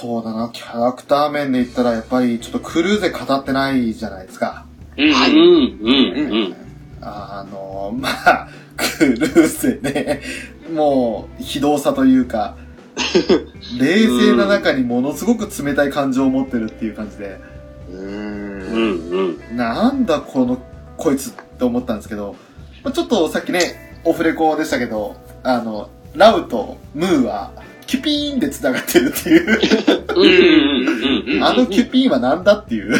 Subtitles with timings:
[0.00, 4.66] そうだな、キャラクター面で言ったら、やっぱりちょっとクルーゼ語ってないじゃないですか。
[4.96, 6.56] うん、うん、うん、
[7.00, 10.20] あの、まあ、クルーゼね、
[10.74, 12.56] もう、非道さというか、
[13.78, 17.38] 冷静な中にものすごく冷たい感情を持ってるっていう感じで、
[17.90, 19.38] ううん、ん。
[19.50, 19.56] うん。
[19.56, 20.58] なんだこの、
[20.96, 22.34] こいつって思ったんですけど、
[22.82, 27.52] まあちょっとさっきね、オフレコでしたけど、あの、ラウとムーは、
[27.86, 31.44] キュピーンで繋がってるっていう、うん、うん、うん。
[31.44, 32.94] あのキュピーンはなんだっていう。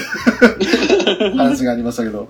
[1.37, 2.29] 話がありましたけど、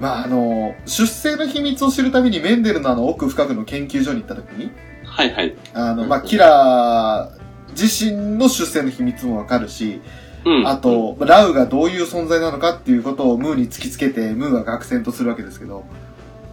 [0.00, 4.70] まああの、出生の秘密を知るためにメンデルのあの奥深くの研究所に行った時に、
[5.04, 5.56] はい、はい。
[5.74, 10.00] あの、まあ、キラー自身の出生の秘密もわかるし、
[10.44, 10.68] うん。
[10.68, 15.84] あと、ラウがどういう存在なのかっていうことをムーに突きつけて、ムーは学生とするわけですけど、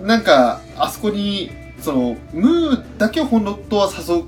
[0.01, 4.23] なんか、あそこに、その、ムーだけを本当は誘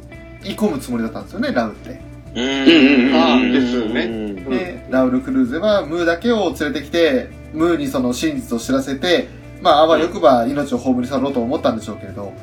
[0.52, 2.00] い込むつもりだったんですよね、ラウって。
[2.36, 3.16] うん。
[3.16, 4.02] ああ、ですよね。
[4.02, 9.28] うんで、ラウル・クルーゼはムーだけを連れてきて、ムーにその真実を知らせて、
[9.62, 12.34] まあ、あわよくば命を葬り去ろうと思ったんでしょうけれど、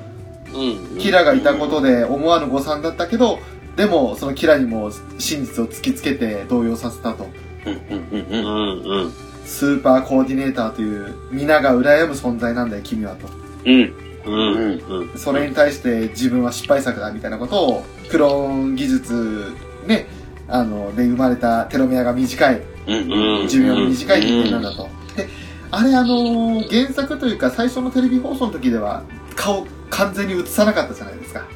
[0.54, 0.98] うん。
[0.98, 3.38] キラがいたことで思わぬ誤算だったけど、
[3.76, 7.26] でも、そのキラにも真実を突きつけて動揺させたと。
[7.66, 7.72] うん。
[7.72, 8.08] うん。
[8.10, 8.42] ううん。
[8.42, 9.12] ん、うん。
[9.44, 13.28] スーパーコーディネーターという、皆が羨む存在なんだよ、君はと。
[13.64, 13.92] うん。
[14.24, 15.18] うん、うん。
[15.18, 19.52] それに対して自分は失敗作だ、みたいなことを、クローン技術、
[19.86, 20.06] ね、
[20.48, 24.88] あの、で生まれたテロメアが短い、うん寿命の短い人間なんだと。
[25.16, 25.28] で、
[25.70, 29.02] あれあのー原作というか最初のテレビ放送の時では、
[29.34, 31.46] 顔完全に映さなかったじゃないですか。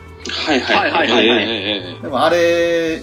[0.47, 1.29] はい、はい、はい、はい。
[1.29, 3.03] はいでもあれ、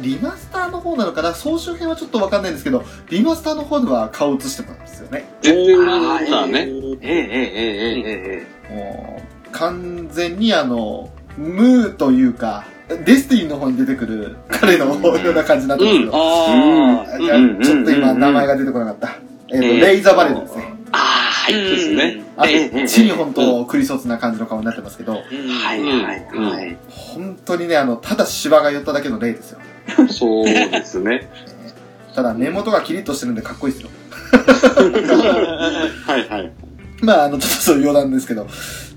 [0.00, 1.34] リマスターの方なのかな？
[1.34, 5.24] 総集編はちょっとわかんないんですけど、リマスターの方では顔映してたんですよね。
[5.42, 6.68] 全然なんだね。
[7.00, 8.53] ええ、ええ、ええ、えもう、
[9.52, 16.12] 完全にあの、ムーというか、デスティニーの方に出てくる彼のような感じになってますけど、
[17.62, 19.16] ちょっと今名前が出てこなかった。
[19.48, 19.80] えっ、と、うん。
[19.80, 20.74] レイ・ザ・バレルですね。
[20.92, 22.22] ああ、はい、ですね。
[22.36, 26.76] あとええ、チに本当クリソツな感じの顔になってますけど、はい、はい、はい。
[26.88, 29.58] 本当にね、あの、ただシワが寄っただけのレイですよ。
[30.08, 31.28] そうですね。
[32.14, 33.90] ただ目元がキリッとしてるんでかっこいいですよ。
[36.06, 36.52] はい、はい。
[37.06, 38.46] まあ、あの、ちょっとそういう余談ですけど、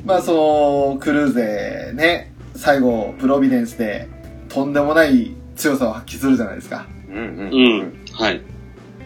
[0.05, 4.07] まあ、その、クルーゼね、最後、プロビデンスで、
[4.49, 6.85] とんでもない強さを発揮するじゃないですか。
[7.09, 7.79] うん、ううん。
[7.83, 7.93] ん。
[8.13, 8.41] はい。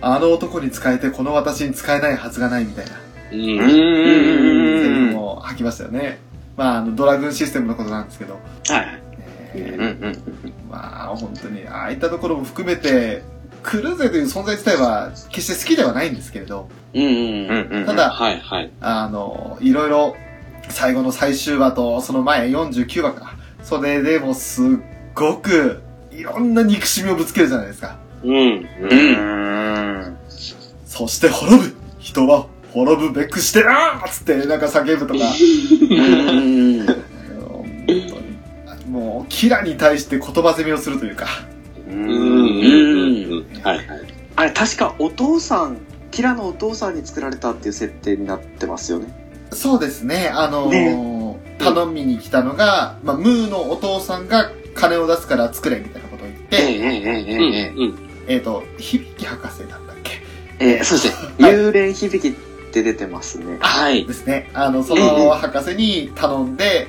[0.03, 2.91] あの男に使えて、この私に使えないはずがないみたいな、
[3.31, 3.35] う。
[3.35, 5.07] うんセリん。
[5.09, 6.19] フも吐きましたよね。
[6.57, 9.01] まあ、あの、ドラグーンシステムのことなんですけど、はい。
[9.53, 10.17] えーうん、うん。
[10.69, 13.21] まあ、本当に、ああいったところも含めて、
[13.63, 17.03] クルーゼという存在自体は、決して好きではないんですけれど、うん。
[17.03, 17.85] うん、うん。
[17.85, 18.71] ただ、はい、はい。
[18.81, 20.15] あの、いろいろ、
[20.69, 23.35] 最後の最終話と、その前49話か。
[23.63, 24.65] それでもすっ
[25.13, 27.97] ごく、いろんな憎しみをぶつけるじゃないですか。
[28.23, 28.35] うん。
[28.35, 29.99] ううん。
[30.01, 30.17] ん。
[30.85, 35.25] そして滅ぶ人は滅ぶべくしてなーっつって、なんか叫ぶとか。
[38.89, 41.27] もう、キラに対して言葉攻めをするというか。
[41.89, 43.00] うん。
[43.53, 43.61] うん。
[43.61, 43.87] はい、はい。
[44.35, 45.77] あれ、確かお父さん、
[46.11, 49.07] キラのお父さんに作られたっていう設定になってますよね。
[49.53, 51.11] そうですね、あのー
[51.57, 57.53] 頼みに来たのが、まあ、ムーのお父さんが金を出すから作れみたいなことを言って、ええ、ええ、うん。
[57.53, 57.73] ええ。
[57.75, 57.95] うん。
[58.27, 60.21] えっ、と、響博士なんだっけ？
[60.59, 61.45] えー、そうですね。
[61.45, 63.57] はい幽霊響きって出てますね。
[63.59, 64.13] はいで。
[64.13, 64.49] すね。
[64.53, 66.87] あの、その博士に頼んで、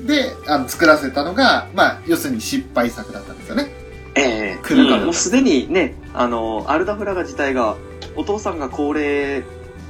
[0.00, 3.70] で、あの、作らせたのが、まあ、要するに失敗作だったんですよね。
[4.16, 7.76] え来るからうんもうすでにね、あの、アルダフラガ自体が、
[8.16, 9.44] お父さんが高齢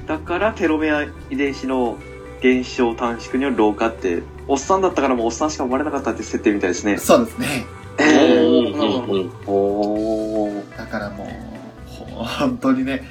[0.06, 1.96] だからテロメア遺伝子の
[2.40, 6.98] 減少短縮による老化って、おっさんだったからもうおっさんしか生まれなかったっていう設定みたいですね。
[6.98, 7.66] そうですね。
[7.98, 8.74] えうん。
[8.74, 9.32] ー、うん。
[9.46, 10.76] おー。
[10.78, 13.02] だからもう、ほ本当にね、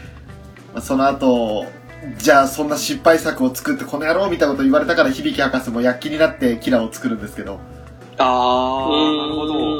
[0.74, 1.66] まあその後、
[2.18, 7.59] じゃあそんな失敗作を作ってこの野郎みたいなこと言われたから響博士も躍起になってキラを作るんですけど、
[8.18, 9.75] あー、なるほど。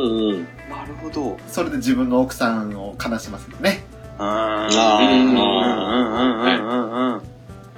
[1.06, 1.38] ほど。
[1.48, 3.84] それで自分の奥さんを悲しますよね。
[4.18, 5.44] ああーうんうんうん
[6.42, 7.22] うんうんうん。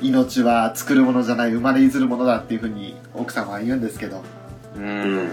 [0.01, 4.23] 命は作るものじゃない、生まれいずるものだっていうふうに奥さんは言うんですけど、
[4.75, 5.29] うん。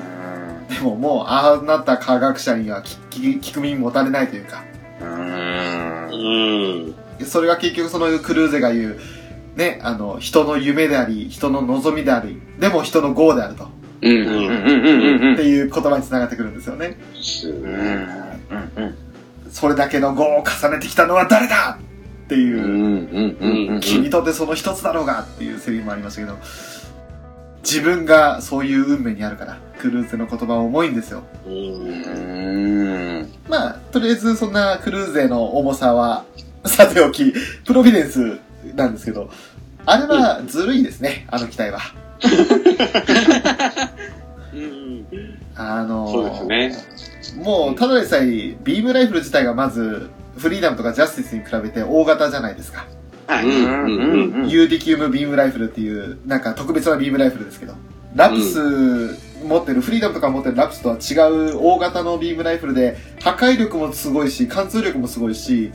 [0.68, 4.64] でももう、ああなった科学者には聞聞聞く耳持たれないというか、
[5.00, 6.94] うん。
[7.24, 8.98] それが結局そのクルーゼが言う、
[9.56, 13.68] ね、あの、人の夢であり、人の望みであり、でも人の業であると。
[14.04, 16.54] っていう言葉につながってくるん。
[16.54, 16.96] ですよね。
[19.50, 21.78] それだけの業を重ねてきたのは誰だ
[22.24, 26.38] っていう、君とってその一つだろうがっていうセリフもありましたけど、
[27.62, 30.94] 自分がそういう運命にあるから、クルーゼの言葉は重いん。
[30.94, 31.22] ですよ。
[33.48, 34.52] まあ、とりあえずそん。
[34.52, 36.24] なクルーゼの重さは、
[36.66, 37.32] さておき、
[37.64, 38.38] プロビデンス
[38.74, 38.92] なん。
[38.92, 39.30] ですけど、
[39.86, 41.80] あれはずるいですね、あの機体は。
[44.54, 45.06] うん。
[45.56, 47.42] あのーそうですね。
[47.42, 52.86] もう、ただでさえ、ビームライフル自体がまず、フリーダムとかジャスティスに比べて大型じゃないですか。
[53.26, 53.46] はい。
[53.46, 53.66] ううんん。
[53.66, 54.48] うんうん。
[54.48, 57.74] ユーディキウムビームライフルっていう、なんか特別なビームライフルですけど、
[58.14, 58.58] ルプス
[59.44, 65.72] 持ってる、フリーダムとか持ってるルプスとは違う大型のビームライフルで、破壊力もすごいし、貫通力もすごいし、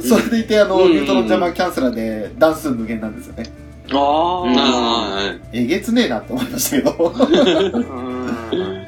[0.00, 3.44] それでいてあの、うんニュートロンジャマーキャンセラーで弾数無限なんですよね。
[3.90, 4.58] あー。
[4.58, 7.78] あ、えげつねえなって思いましたけど、う
[8.58, 8.86] ん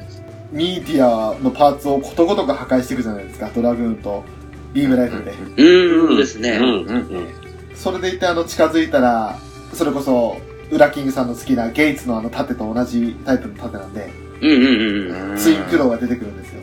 [0.51, 4.23] ミーティアのパーツをことごとく破壊していくじゃないですか、ドラグーンと
[4.73, 5.31] ビームライフルで。
[5.31, 5.35] あ。
[5.47, 6.59] うんですね。
[6.61, 6.65] うん。
[6.65, 7.27] うん。
[7.75, 9.37] それでいてあの近づいたら、
[9.73, 10.37] それこそ、
[10.71, 14.09] ウラキングさんの好きなゲイツのあの盾と同じタイプの盾なんで、
[14.41, 15.37] うんうんうん。
[15.37, 16.61] ツインクローが出てくるんですよ。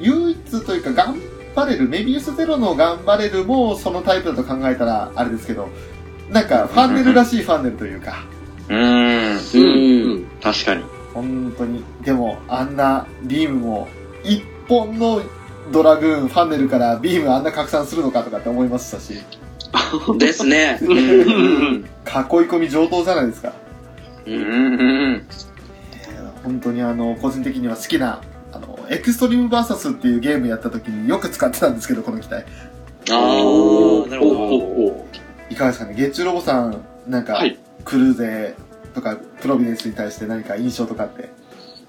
[0.00, 1.20] 唯一というか、ガン
[1.54, 5.68] バレル、メビウスゼロのガンバレルもそのタイプだと考えたらあれですけど、
[6.32, 8.24] なんかファンネルらしいファンネルというか、
[8.68, 9.32] うん。
[9.32, 10.26] うん。
[10.42, 10.82] 確かに。
[11.12, 11.84] 本当に。
[12.02, 13.88] でも、あんなビームも、
[14.24, 15.22] 一本の
[15.70, 19.22] ドラグーン、ファンネルからビームあんな拡散するのかとかって思いましたし、
[20.18, 20.78] ですね。
[20.82, 20.96] うん。
[20.96, 23.52] 囲い込み上等じゃないですか。
[24.26, 24.36] うんう
[25.16, 25.26] ん
[26.44, 28.20] 本当にあの、個人的には好きな、
[28.52, 32.44] あの、エクストリームバーサスっていうゲームやった時によく使ってたんですけど、この機体。
[33.10, 35.11] ああ、なるほど。
[35.62, 35.94] かがですかね？
[35.96, 38.54] 月中ロボさん、なんか、はいクルーゼ
[38.94, 41.30] とか、プロビデンスに対して何か印象とかって？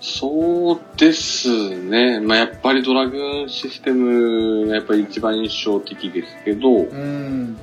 [0.02, 2.20] そうですね。
[2.20, 7.58] まあ、やっぱりドラグーンシステムがやっぱり一番印象的ですけど、うーん。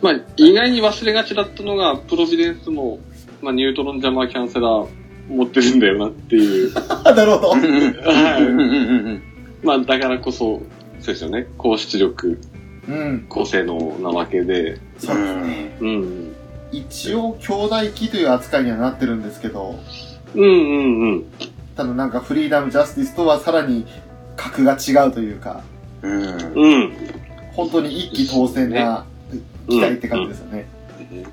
[0.00, 3.00] まあ、意外に忘れがちだったのが、プロビデンスも、
[3.42, 4.86] まあ、ニュートロンジャマーキャンセラー
[5.28, 6.72] 持ってるんだよなっていう。
[7.04, 7.48] あ、 なるほど。
[7.58, 8.42] はい。
[8.46, 9.22] うん
[9.64, 10.62] まあ、だからこそ、そ
[11.02, 11.48] うですよね。
[11.58, 12.38] 高出力、
[12.88, 13.26] うん。
[13.28, 15.76] 高性能なわけで、そうですね。
[15.80, 16.34] うん。
[16.72, 19.78] 一応、兄弟機という扱いにはなってるんですけど、
[20.34, 21.24] うんうんうん。
[21.76, 23.86] ただなんかフリーダム、ジャスティスとはさらに
[24.36, 25.62] 格が違うというか、
[26.02, 26.22] うん。
[26.54, 26.92] うん。
[27.52, 29.04] 本当に一気当選な
[29.68, 30.66] 機体って感じですよね。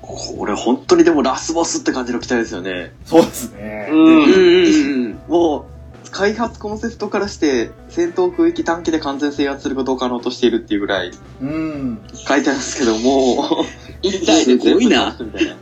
[0.00, 2.92] これ本当にでもラスボスって感じの機体ですよね。
[3.04, 3.88] そうですね。
[3.90, 3.98] うん。
[3.98, 5.75] うんうんもう、
[6.10, 11.10] 開発コンセプトからして、戦闘空域短期で完全制圧することを可能としているっていうぐらい
[11.40, 12.00] うん。
[12.14, 13.64] 書いてあるんですけども、
[14.02, 15.54] 一体で全部出すみたいな。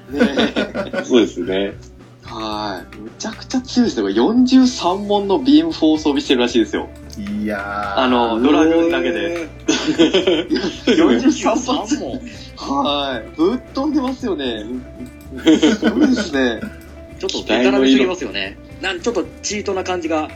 [0.95, 1.75] ね そうですね。
[2.25, 2.97] はい。
[2.97, 4.03] むちゃくちゃ強いですね。
[4.03, 6.89] これ43本のビーム4装備してるらしいですよ。
[7.19, 7.99] いやー。
[7.99, 9.49] あの、ドラグーンだけで。
[10.87, 11.87] 43本。
[11.87, 12.23] 三も。
[12.57, 13.37] はい。
[13.37, 14.65] ぶっ飛んでますよね。
[15.45, 16.61] すごいですね。
[17.19, 18.59] ちょっとデタラメすぎますよね。
[18.85, 20.29] なんちょっとチートな感じが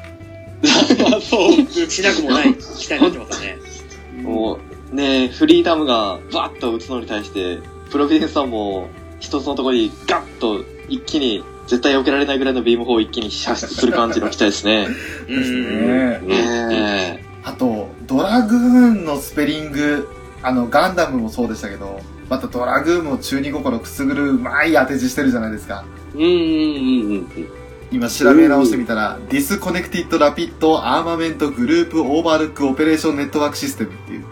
[1.21, 1.91] そう。
[1.91, 3.59] しなくもない期待になってますよね。
[4.25, 4.59] も
[4.91, 7.59] う、ねフリーダムがバッと打つのに対して、
[7.91, 8.89] プロビデンスさんも
[9.21, 14.89] 一つのところにガッと一気に、絶対避けられないぐらいのビーム砲を一気に射出する感じの機体ですね。
[15.29, 15.87] で すうん。
[15.87, 16.19] ね。
[16.27, 20.09] ねあと、ドラグーンのスペリング、
[20.43, 25.85] あの、ガンダムもそうでしたけど、またドラグーンも中二心くすぐるうまい当て字してるじゃないですか。
[26.15, 27.58] うんうんうんうん。
[27.91, 34.25] 今調べ直してみたら、 Disconnected Rapid Armament Group Overlook Operation Network System っていう。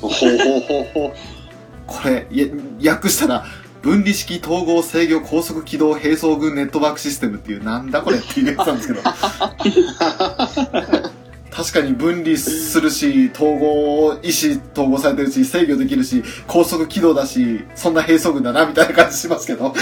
[0.00, 1.14] ほほほほ。
[1.86, 3.44] これ、や訳したら、
[3.82, 9.02] 分離式統合制御高速機動並走軍ネットワークシステムっていう、なんだこれっていうやつなんですけど。
[11.54, 19.72] 確かに分離するし、統合、意思統合されてるし、制御できるし、高速機動だし、そんな並走軍だな、みたいな感じしますけど。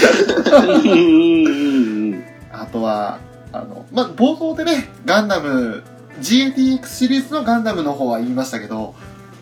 [2.53, 3.19] あとは、
[3.51, 5.83] あの、まあ、冒頭でね、ガンダム、
[6.21, 8.95] GATX シリーズのガンダムの方は言いましたけど、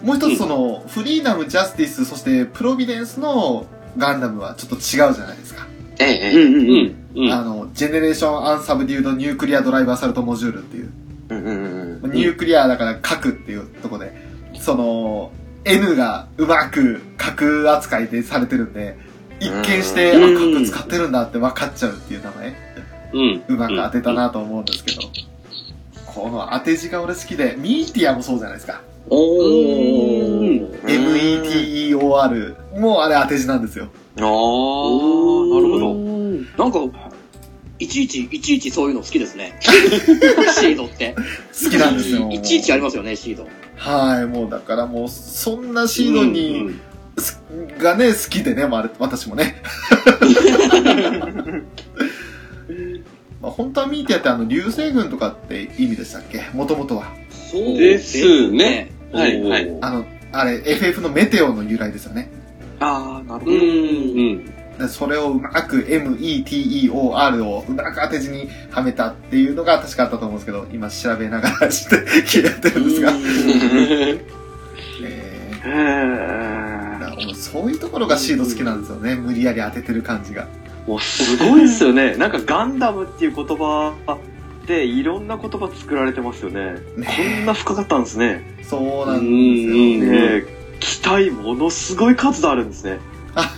[0.04, 3.66] もう一つその、フリーダム、ジャスティス、そしてプロビデンスの
[3.98, 5.68] ガンダムはちょっと違うじゃないですか。
[6.00, 6.06] え。
[6.06, 7.24] ええ、うんうんううん。
[7.24, 7.34] んうん。
[7.34, 10.92] あの、 Generation Unsubdued Nuclear Drive Assault Module っていう、
[11.30, 12.12] うんうんうん。
[12.12, 14.14] Nuclear だから核っていうとこで、
[14.60, 15.32] その、
[15.66, 18.98] N がうまく核扱いでされてるんで、
[19.40, 22.71] 一見して、あ、うん核使ってるんだって分かっちゃうっていう名前。
[23.14, 23.44] うん。
[23.48, 25.02] うまく当てたなと思うんですけど、
[26.06, 28.82] この当て字が俺好きで、ミーティアもそうじゃないですか。
[29.10, 30.82] おー。
[30.84, 33.86] METEOR もうあれ当て字なんですよ。
[34.18, 35.94] ああ、なるほど。
[36.58, 37.12] なんか、
[37.80, 39.58] いちいち、いちいちそういうの好きですね。
[39.62, 41.16] シードって。
[41.64, 42.30] 好きなんですよ。
[42.32, 43.48] いちいちありますよね、シード。
[43.76, 46.76] はい、もうだからもう、そんなシードに、
[47.18, 47.42] す
[47.80, 49.62] がね、好きでね、ま私もね。
[53.52, 56.42] まあ本当はミーティアってあの、流星群とかって意味でしたっけ？
[56.54, 57.12] もともとは。
[57.30, 58.90] そうですね。
[59.12, 59.78] はい、はい。
[59.82, 62.30] あの、あれ、FF のメテオの由来ですよね。
[62.80, 63.58] ああ、なるほうど。
[63.66, 64.46] ん。
[64.80, 73.12] でそれをうまく METEOR をうまく当て字にはめたっていうのが確かあったと思うんですけど、今調べながらして聞いてるんですが。
[75.04, 79.16] えへー、そういうところがシード好きなんですよね。
[79.16, 80.48] 無理やり当ててる感じが。
[80.88, 82.16] もうすごいですよね。
[82.16, 83.94] なんかガンダムっていう言葉
[84.68, 86.74] でいろんな言葉作られてますよね。
[86.98, 88.44] ねこんな深かったんですね。
[88.64, 90.08] そうなんですようんうんね。
[90.08, 93.00] ねえ機体ものすごい数あるんですね。
[93.34, 93.50] はい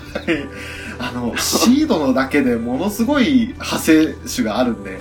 [1.00, 5.00] あの、シードのだけでものすごい派生種があるんで、ね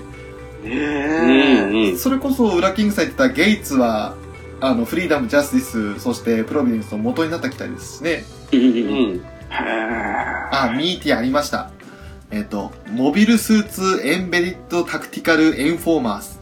[0.64, 1.90] うんえ。
[1.90, 1.98] うん。
[1.98, 4.16] それこそ、ウラキングさん言ってたゲイツは、
[4.60, 5.60] あの、フリーダム、ジャスティ
[5.96, 8.24] ス、そしてプロビデンスの元になった機体ですしね。
[8.52, 8.60] うん。
[8.60, 11.70] へーあ、ミーティアありました。
[12.32, 16.40] えっ、と、 Mobile suit Embedded Tactical Enforcer。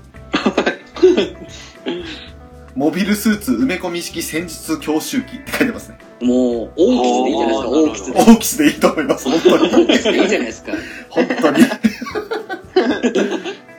[2.76, 5.98] モビルスーツ埋め込み式戦術強襲機って書いてますね。
[6.20, 8.32] もう、オーキスでいいじゃないですか、オーキスで。
[8.32, 9.86] オーキスでいいと思います、本当に。
[9.86, 10.72] オーキスでいいじゃないですか。
[11.08, 11.64] 本当に。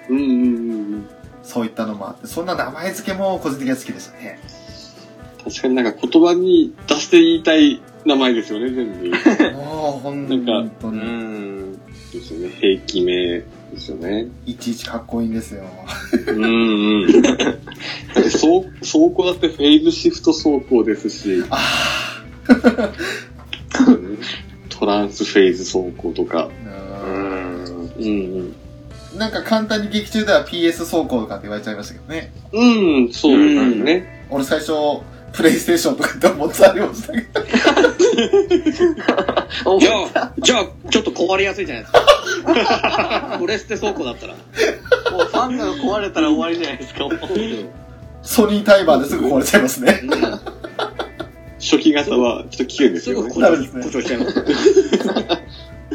[0.09, 1.09] うんうんうん。
[1.43, 4.37] そういったのもあって、そんな名前付けも個人的には好きでしたね。
[5.45, 9.09] 確かになんか言葉に出して言いたい名前ですよね、全部。
[9.55, 10.97] もう、本なん当に。
[10.97, 11.60] ん。
[12.11, 12.49] ですよね。
[12.59, 13.45] 兵器名で
[13.77, 14.27] すよね。
[14.45, 15.63] いちいちかっこいいんですよ。
[16.27, 17.21] うんうん。
[17.23, 17.33] だっ
[18.15, 22.23] て走走行だってフェイズシフト走行ですし、あ
[24.69, 26.49] トランスフェイズ走行とか。
[26.67, 27.01] あ。
[27.97, 28.35] ううんん。
[28.35, 28.55] うん
[29.17, 32.31] なんか簡単に劇中では PS 走行とかって言われちゃいましたけどね。
[32.53, 33.03] うん。
[33.03, 34.25] うん、そうですね。
[34.29, 34.71] 俺最初、
[35.33, 37.41] プレイステーションとかって思ってたりましたけど。
[39.65, 43.37] おじゃあ、 じゃあ、ちょっと壊れやすいじゃないですか。
[43.39, 44.33] プレステ倉庫だったら。
[44.33, 44.39] も
[45.23, 47.07] うファンが壊れたら終わりじゃないですか。
[48.23, 50.01] ソニータイマーですぐ壊れちゃいますね。
[51.59, 53.33] 初期型はちょっと危険ですすぐよね。
[53.33, 54.45] 故障し故障しちゃいます。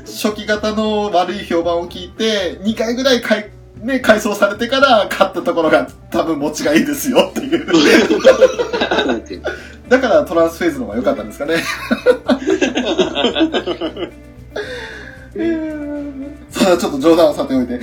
[0.29, 3.51] 初期型の悪い評判を聞いて、2回ぐらいかい、
[3.87, 7.67] ね、改装されてから買ったところが多分持ちがいいですよっていう。
[9.89, 11.63] だからトランスフェーズの方が良かったんですかね。
[16.51, 17.79] さあ、ちょっと冗談はさておいて。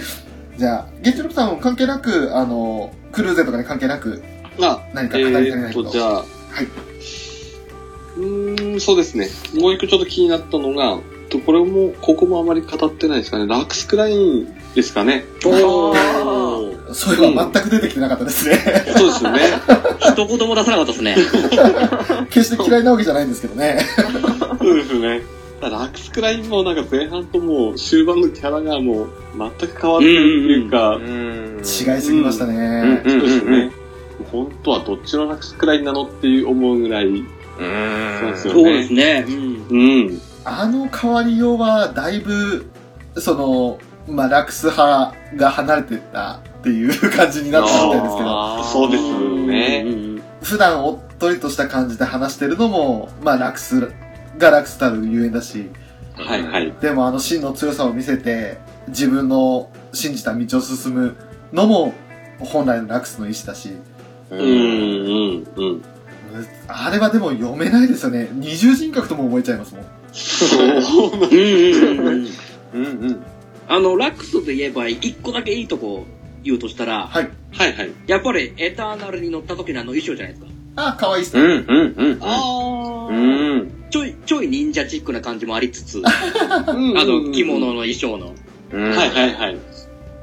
[0.57, 4.21] じゃあ、ゲッチュロクさんも関係なく、あの、クルーゼとかに関係なく、
[4.59, 5.89] あ、何かえ語り足りないこと。
[5.89, 6.25] ーっと、じゃあ、はい。
[8.17, 9.29] うーん、そうですね。
[9.53, 10.99] もう一個ちょっと気になったのが、
[11.33, 13.47] とこれも、ここもあまり語ってないですかね。
[13.47, 15.25] ラックスクラインですかね。
[15.45, 16.93] おー。
[16.93, 18.55] そういえば全く出てきてなかったですね。
[18.95, 19.39] そうですよね。
[19.99, 21.17] 一言も出さなかったですね。
[22.29, 23.79] 決して嫌いなわけじゃないんですけどね。
[24.59, 25.21] そうですね。
[25.61, 31.57] ラックスクラインもなんか前半ともう終盤のキャラがもう全く変わってるっていうか、うん。
[31.57, 33.01] 違いすぎましたね。
[33.05, 33.71] そうですね。
[34.31, 37.25] 本当はどっちのラックスクラインなのっていう思うぐらい、うん。
[38.19, 39.25] そうですよそうですね。
[39.27, 39.65] うん。
[39.69, 39.77] う
[40.11, 40.21] ん。
[40.45, 42.69] あの変わりようは、だいぶ、
[43.17, 49.03] その、まあ、ラクス派が離れてったっていう感じになったみたいですけど、そうです
[49.47, 53.93] ねうん普段おっとりとした感じで話してるのも、まあ、ラクス
[54.37, 55.69] がラクスたるゆえんだし、
[56.15, 56.71] はいはい。
[56.81, 58.57] でもあの真の強さを見せて、
[58.89, 61.15] 自分の信じた道を進む
[61.53, 61.93] のも、
[62.39, 63.71] 本来のラクスの意志だし、
[64.29, 65.81] うん、うん、うん。
[66.67, 68.29] あれはでも読めないですよね。
[68.33, 69.85] 二重人格とも思えちゃいますもん。
[73.67, 76.05] あの、ラックスで言えば、一個だけいいとこ
[76.43, 77.29] 言うとしたら、はい。
[77.51, 77.91] はいはい。
[78.07, 80.51] やっぱりエターナルに乗った時のあの衣装じゃないですか。
[80.75, 81.41] あ、可愛いっすね。
[81.41, 82.19] うんうんうん。
[82.21, 83.13] あう
[83.57, 83.71] ん。
[83.89, 88.33] ちょい、ちょい忍者チックな感じもありつつ、あの、着物の衣装の。
[88.71, 88.89] うん。
[88.89, 89.57] はいはいはい。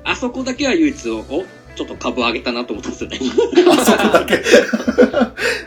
[0.05, 1.23] あそこだけは唯一、お、
[1.77, 3.19] ちょっと株上げたなと思ったんですよね。
[3.71, 4.43] あそこだけ。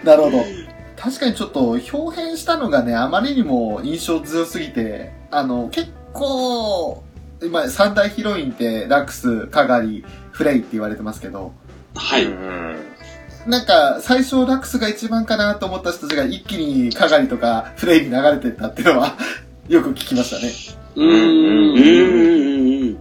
[0.04, 0.63] なるほど。
[1.04, 7.04] 確かにちょっと表変したのがね、あまりにも印象強すぎて、あの、結構、
[7.42, 11.52] 今、三大ヒロインって、ラックス、カガリ、フレイって言われてますけど、
[11.94, 12.26] はい。
[12.26, 12.78] うん。
[13.48, 19.18] なんか、最初ラックスが一番かなと思った人たちが一気にカガリとかフレイに流れてったっていうのは、
[19.68, 20.54] よく聞きましたね。
[20.96, 21.10] うん
[21.76, 21.80] う
[22.92, 22.94] ん。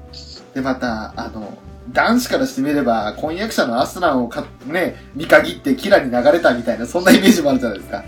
[0.54, 1.56] で、また、あの、
[1.90, 8.04] 男子からしてみれば、婚約者のアスランをか、ね、見限ってキラに流れたみたいな、そんなイメージもあるじゃないですか。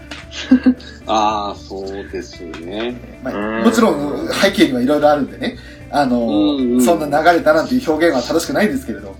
[1.07, 3.21] ああ、そうですね。
[3.23, 5.57] まあ、うんもちろん背景にはいろいろあるんでね、
[5.91, 9.15] あの、うんうんそんな流れたなんていう表現は正しくないんですけれど、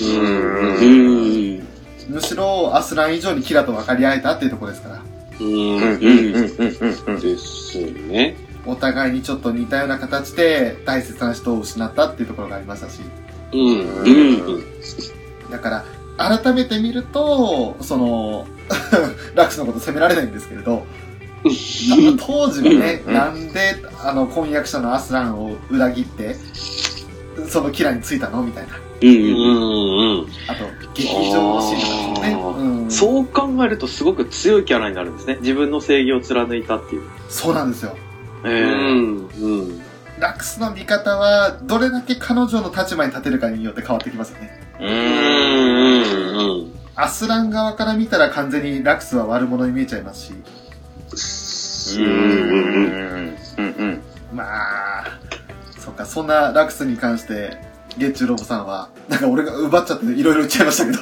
[0.00, 1.66] うん。
[2.08, 5.02] むしろアスラン以上にキラと分かり合えたっていうところですから、
[5.40, 5.46] うん。
[5.46, 7.20] うんうんうんうん。
[7.20, 8.36] ですね。
[8.66, 13.00] お互いにちょっと似たような形で大切な人を失ったっていうところがありましたし、
[13.52, 13.60] うん。
[14.04, 14.64] うん
[15.50, 15.84] だか
[16.18, 18.46] ら、改めて見ると、その、
[19.34, 20.84] ラックスのこと責められないんですけれど、
[22.18, 26.36] 当時はね、うんなんで、あの、婚約者のアスランを裏切って、
[27.48, 28.78] そのキラについたのみたいな。
[29.02, 29.08] うん。
[29.08, 30.20] うん。
[30.20, 30.26] うん。
[30.48, 32.34] あと、劇場のシーンとかもね。
[32.34, 35.36] あーうん、そう考えるとすごく強いキャラになるんですね。
[35.40, 37.02] 自分の正義を貫いたっていう。
[37.28, 37.94] そうなんですよ。
[38.44, 39.28] えうーん。
[39.40, 39.82] うん。
[40.18, 44.60] ラックスの見方は、どれだけ彼女の立場に立てるかによって変わってきますよね。
[44.80, 44.90] ううん。
[46.60, 46.72] うん。
[46.94, 50.32] アスラン側から見たら完全にラックスは悪者に見えちゃいますし、
[52.00, 55.04] うんうんうんうんまあ、
[55.78, 57.58] そっか、そんなラックスに関して、
[57.98, 61.00] ゲッチュロボさんは、なんか俺が奪っちゃっていろいろ言っちゃいましたけど、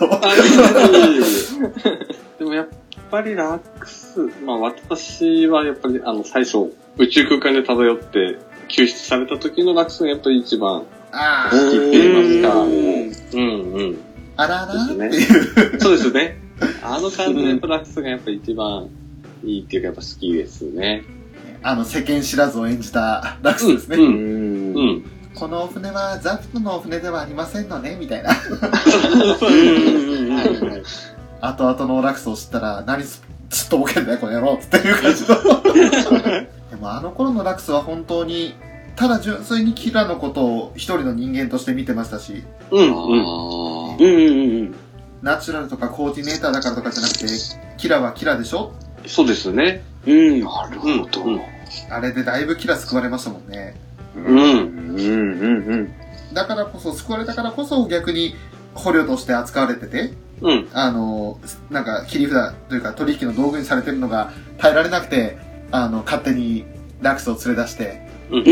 [2.38, 2.68] でもやっ
[3.11, 12.62] ぱりラックス、まあ私はやっぱりあの最初宇宙空間で漂って救出された時のラックスがやっぱり一番あ好きって言いますか。
[12.62, 13.99] ううんうん。
[14.37, 15.80] あ、あららってですいう。
[15.80, 16.40] そうですね。
[16.83, 18.88] あの感じでやっぱラックスがやっぱり一番
[19.44, 21.04] いいっていうかやっぱ好きですね。
[21.62, 23.97] あの、世間知らずを演じたラックスですね。
[23.97, 24.00] う。
[24.00, 25.04] うんんうん。
[25.35, 28.30] このお船はザプトのお船ではありませんのね、みたいな。
[28.30, 28.37] は
[30.80, 35.37] い後々のラックスを知ったら、何す、すっとぼけんだよ、この野郎っていう感じの。
[36.75, 38.57] でもあの頃のラックスは本当に、
[38.97, 42.83] ただ純粋にキラのことを一人の人間として見てましたし、うん。
[42.83, 42.88] うん。
[42.88, 44.75] うんうんうん。
[45.23, 47.26] ナチュラルとかコーディネーターだからとかじゃなくて、
[47.76, 48.73] キラはキラでしょ？
[49.07, 49.85] そうですね。
[50.04, 50.40] うん。
[50.40, 51.40] なるほどうん
[51.90, 53.76] あれでだいぶキラ救われましたもんね。
[54.16, 54.25] うん。
[54.26, 55.93] うんうん
[56.33, 58.35] だからこそ、救われたからこそ逆に
[58.75, 60.69] 捕虜として扱われてて、うん。
[60.73, 61.38] あの、
[61.71, 65.38] なんか切り札というか取引の道具にされてるのが耐えられなくて、
[65.75, 66.64] あの、勝手に
[67.02, 68.00] ラックスを連れ出して、
[68.31, 68.50] うんうんう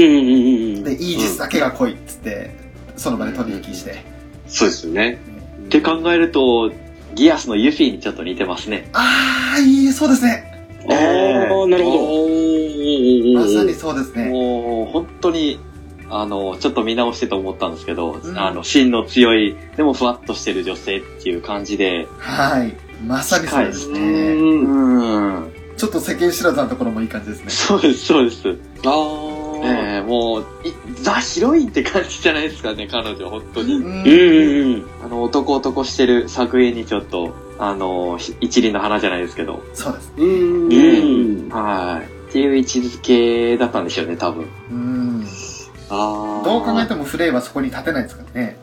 [0.81, 2.51] んで、イージスだけが来いっつって、
[2.97, 4.05] その場で取引して。
[4.49, 5.21] そうですね。
[5.67, 6.73] って考えると、
[7.15, 8.89] ギアスのユフィにちょっと似てますね。
[8.93, 10.67] あー、いい、そうですね。
[10.91, 12.27] ああ、なるほ
[13.29, 13.41] ど。
[13.41, 14.29] まさにそうですね。
[14.29, 15.61] もう、本当に、
[16.11, 22.75] あの、ちょっと見直してと思ったんですけど、うんあの、芯の強い、でもふわっとしてる女性っていう感じで、はい。
[23.07, 24.01] まさにそうですうね。
[24.35, 24.65] ん。
[24.65, 25.52] うん。
[25.83, 27.51] ちょっと世間知らずなところもいい感じですね。
[27.51, 28.57] そうです、そうです。
[28.87, 29.67] ああ。
[29.67, 33.75] ええもう、いザ・ヒロインって感じじゃないですかね、彼女、本当に。
[33.79, 34.87] うん。
[35.05, 40.13] あの、男男してる作品にちょっと、あの、ひ一輪の花じゃないですけど、そうです。
[40.19, 40.73] うん。
[40.73, 42.29] うんはい。
[42.29, 44.47] っていう位置づけだったんでしょうね、多分。
[44.71, 45.27] うん。
[45.91, 46.45] ああ。
[46.45, 48.57] どう考えてもフレイはそこに立てないですからね。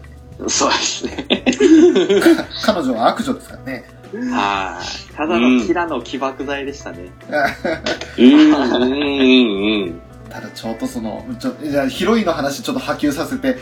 [0.47, 1.27] そうですね。
[2.21, 3.99] か 彼女は悪女ですからね。
[4.13, 5.13] はい。
[5.15, 7.12] ただのキラの起爆剤でしたね。
[8.17, 8.26] うん。
[8.26, 10.02] うんうんうん。
[10.30, 13.58] ただちょっとその、ちょじゃあヒロインの話ちょっと波及させて、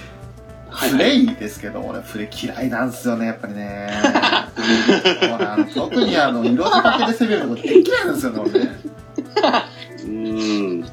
[0.69, 3.89] はいフレイですけど、俺フレイ嫌いなんですよね、やっぱりね。
[5.73, 8.71] 特にあの、色仕掛けで攻めるとこできないんですよね、俺ね。
[10.05, 10.85] うん。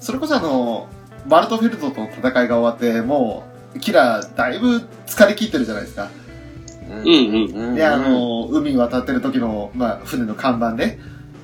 [0.00, 0.88] それこそあの、
[1.26, 6.08] バルトフェルトとの戦いが終わって、もう、キラーだいぶ疲れ切ってるじゃないですか。
[7.74, 10.98] で、あ、の、海渡ってる時の、まあ、船の看板で、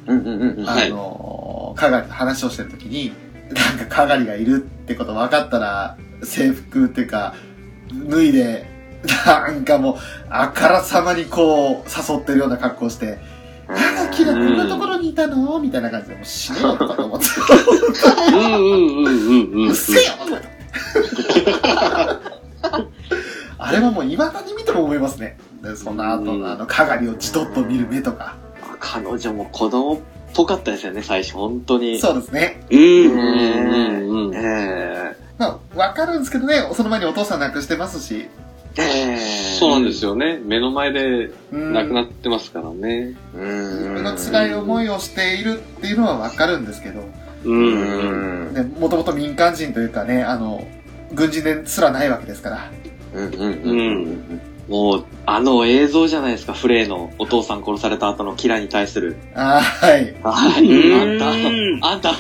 [0.07, 0.69] うんうんうんうん。
[0.69, 3.13] あの、かがりと話をしてる時に、
[3.55, 7.35] なんかかがりがいるってこと分かったら、制服っていうか、
[8.09, 8.67] 脱いで、
[9.27, 9.97] なんかもう、
[10.29, 13.19] あからさまにこう、誘ってるような格好をして、
[13.69, 15.59] あら、キラこんなところにいたの？
[15.61, 17.27] みたいな感じで、もう死ねよとかと思って、
[18.33, 19.69] うんうんうんうんうん。
[19.69, 20.13] うっせえよ
[23.59, 25.37] あれはもう未だに見ても思いますね。
[25.63, 28.37] で、その後のあの、かがりをじとっと見る目とか。
[28.81, 29.99] 彼女も子供っ
[30.35, 31.99] ぽかったですよね、最初、本当に。
[31.99, 32.61] そうですね。
[32.71, 32.79] うん。
[32.79, 34.35] うんうんうん。
[34.35, 38.29] えまあ、わかるんですけどね、その前にお父さん亡くしてますし。
[38.77, 40.39] えええそうなんですよね。
[40.45, 43.17] 目の前でうん亡くなってますからね。
[43.35, 43.71] うん。
[43.79, 47.01] 自分の辛い思いをしているっていうのはわかるんですけど、
[47.45, 47.51] う。
[47.51, 50.65] うんもともと民間人というかね、あの、
[51.13, 52.71] 軍人ですらないわけですから。
[53.19, 53.79] うんうんううん。
[54.13, 54.41] ん。
[54.69, 59.17] もう、あの映像じゃないですか、フレイのお父さん殺された後のキラに対する。
[59.35, 60.15] あーはい。
[60.23, 60.93] はい。
[60.93, 61.31] あんうんた、
[61.89, 62.13] あんた、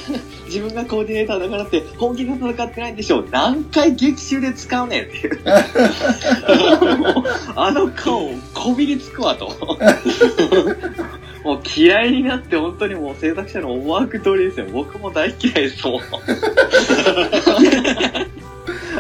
[0.46, 5.38] 自分がコーディネーターだからって本気で戦ってないんでしょ何回劇中で使うねんっていう。
[6.98, 9.48] も うあの顔、こびりつくわと。
[11.44, 14.66] もう嫌いになって本当にもう制作者の思惑通りですよ。
[14.72, 16.00] 僕も大嫌いですもん。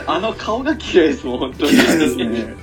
[0.08, 1.72] あの顔が嫌いですもん、本当に。
[1.72, 2.54] 嫌いですね。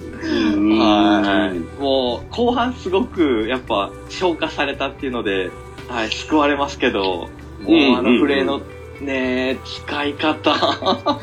[0.80, 1.60] はい。
[1.80, 5.52] もう、後半すごく、やっぱ、消化されたっていうので、
[5.88, 7.30] はい、救われますけど、も
[7.70, 8.62] う、あのフレーの
[9.02, 10.56] ねえ、使い方。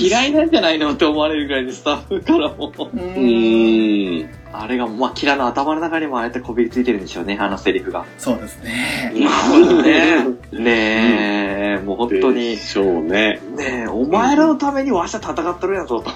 [0.00, 2.72] 嫌いなんじゃないのって思われるぐらいでスタッフからも。
[2.78, 4.30] うん。
[4.52, 8.04] あれが、まあ、キラの頭の中にもああやってこびりついてるんでしょうね、あのセリフが。
[8.18, 9.12] そうですね。
[9.14, 10.24] まあ、そうだね。
[10.52, 13.40] ねえ、もう本当にで、しょうね。
[13.56, 16.10] ねえ、お前らのためにわしゃ戦っとるやぞと。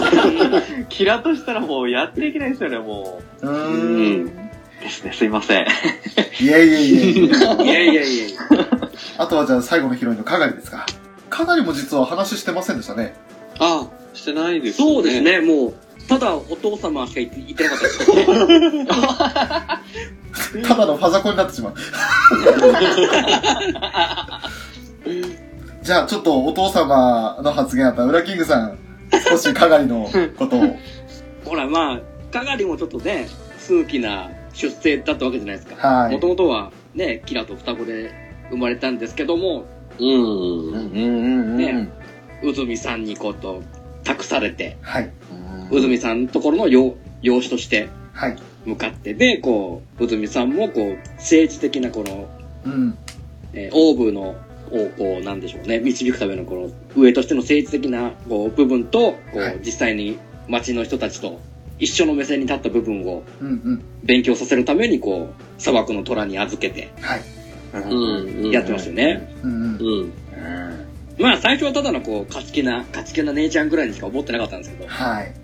[0.88, 3.50] キラとしたらもうやっていけないですよね、もうー。
[3.50, 3.52] う
[4.22, 4.53] んう。
[4.84, 5.66] ですね、すいません。
[6.40, 7.54] いやいやいやいや。
[7.54, 8.40] いやいやいやいや。
[9.16, 10.84] あとはじゃあ最後のヒロインのかがりですか。
[11.30, 13.14] かがりも実は話してませんでしたね。
[13.58, 15.22] あ、してないですそうです。
[15.22, 15.74] ね、もう、
[16.06, 18.12] ただお父様しか言って言ってなかったです
[20.58, 20.62] ね。
[20.68, 21.74] ただのファザコになってしまう。
[25.82, 28.78] じゃあちょっとお父様の発言あったウラキングさん、
[29.30, 30.76] 少しかがりのことを。
[31.46, 32.00] ほら、まあ、
[32.32, 35.88] かがりもちょっとね、数奇な出生だったわけじゃないですか。
[35.88, 38.12] はいもともとはね、キラと双子で
[38.50, 39.66] 生まれたんですけども、
[39.98, 40.06] うん。
[40.06, 41.90] うんうんね
[42.42, 43.62] うずみさんにこと
[44.04, 45.12] 託されて、はい。
[45.70, 48.36] うずみさんのところの養養子としてはい。
[48.64, 52.28] 向かって、で、こう、うずみさんもこう、政治的なこの、
[52.64, 52.98] うん。
[53.52, 54.36] えー、オーブの、
[54.70, 61.40] をこう、なんでしょうね、導くためのこの、上としての政治的なこう部分と、こう、はい実際に町の人たちと
[61.78, 63.84] 一緒の目線に立った部分をうんうん。
[64.02, 67.22] 勉強させるために、こう、砂漠の虎に預けてはい。
[67.74, 68.50] うん。
[68.50, 69.28] やってましたよね。
[69.42, 69.78] うんうん。
[69.80, 70.12] うん。
[71.18, 75.34] まあ、最初はただのこう、勝ち気な、勝ち気な姉ちゃんぐらいにしか思ってなかったんですけど、はい。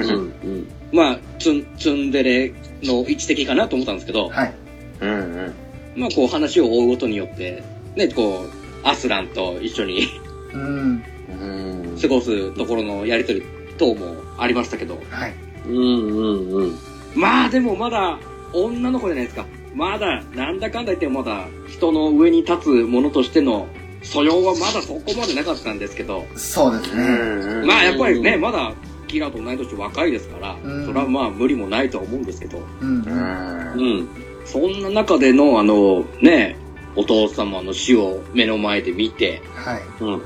[0.00, 0.14] うん。
[0.14, 0.68] うん。
[0.92, 4.54] まあ、ツン、ツンデレの位置的かなと思ったんですけど、はい。
[5.00, 5.54] うんうん。
[5.96, 7.62] まあ、こう話を追うことによって、
[7.96, 10.06] ね、こう、アスランと一緒に
[10.54, 11.04] うん。
[11.28, 11.32] う
[11.96, 13.42] ん過ごすところのやりとり
[13.78, 15.34] 等もありましたけど、はい。
[15.66, 15.74] うん。
[15.74, 16.52] うん。
[16.52, 16.78] うん。
[17.14, 18.18] まあでもまだ
[18.52, 19.46] 女の子じゃないですか。
[19.74, 23.68] まだ、なんだかんだ言ってもまだ人の上に立つものとしての
[24.02, 27.02] 素養はまだそこまでなかったんですけど、そうですね。
[27.02, 28.72] うんまあやっぱりね、まだ
[29.06, 33.02] キラと同い年若いですから、うんそれはまあ無理もないとは思うんですけど、うん。
[33.02, 33.14] ううん。
[33.14, 34.08] んうん。
[34.44, 36.56] そんな中でのあの、ね、
[36.96, 39.82] お父様の死を目の前で見て、はい。
[40.00, 40.12] うん。
[40.14, 40.20] うん。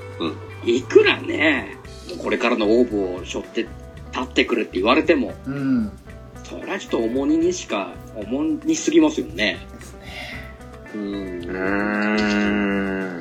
[0.65, 1.77] いくらね、
[2.23, 3.67] これからのオーブを背負って
[4.15, 5.93] 立ってくるって言われても、うん。
[6.45, 9.59] それはちょっと重荷にしか、重荷すぎますよね。
[9.73, 10.01] ですね。
[10.95, 11.03] うん。
[11.45, 12.61] う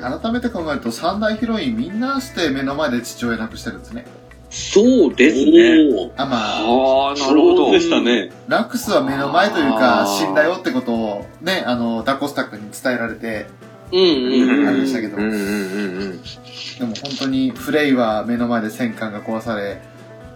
[0.22, 4.04] 改めて考えると三大ヒロインみんなして目の前で父親亡くしてるんですね。
[4.50, 6.12] そうですね。
[6.16, 7.72] あ、まあ、ああ、なるほど。
[7.72, 8.30] でしたね。
[8.46, 13.46] ラックスは目の前というか死んだよってことをね、あの、ダコスタ君に伝えられて、
[13.90, 14.00] うん。
[14.00, 14.68] うん。
[14.68, 16.22] ありましたけどうんうんうんうん。
[16.22, 19.80] でも本当にフレイは目の前で戦艦が壊され、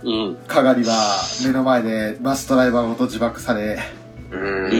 [0.02, 0.36] うん。
[0.46, 3.78] カガリは目の前でバスドライバーごと自爆され、
[4.30, 4.40] うん。
[4.40, 4.72] うん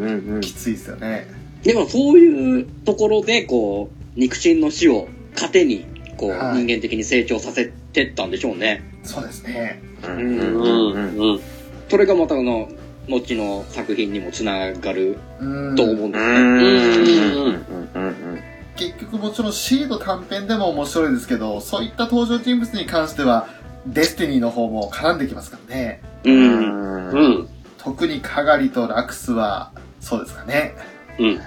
[0.00, 1.26] うんうんきついですよね。
[1.62, 5.84] でもそういうところで、こう、肉親の死を糧に、
[6.16, 6.64] こう、はい。
[6.64, 8.84] 人間的に成長させてったんでしょうね。
[9.02, 9.82] そうですね。
[10.04, 10.18] うん。
[10.18, 10.38] うん。
[10.52, 11.32] うん。
[11.32, 11.40] うん。
[11.88, 12.68] それがまたあの、
[13.08, 15.76] 後の作品にもつながるうん。
[15.76, 16.36] と思うんですね。
[16.36, 17.66] うん。
[17.94, 18.40] うん。
[18.76, 19.52] 結局もちろん。
[19.52, 23.48] シード短編でも面白いですけど、そういった登場人物に関しては、
[23.86, 26.02] デスティニーの方も絡んできますからね。
[26.24, 26.30] う。
[26.30, 27.48] うんんうん。
[27.78, 30.74] 特にカガリとラクスは、そうですかね。
[31.18, 31.40] うん。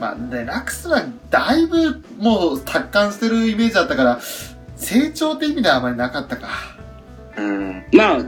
[0.00, 4.20] まあ、で、ラクスはだいぶもう達観してるイメージだったから、
[4.76, 6.48] 成長って意味ではあまりなかったか。
[7.36, 8.18] うんまあ、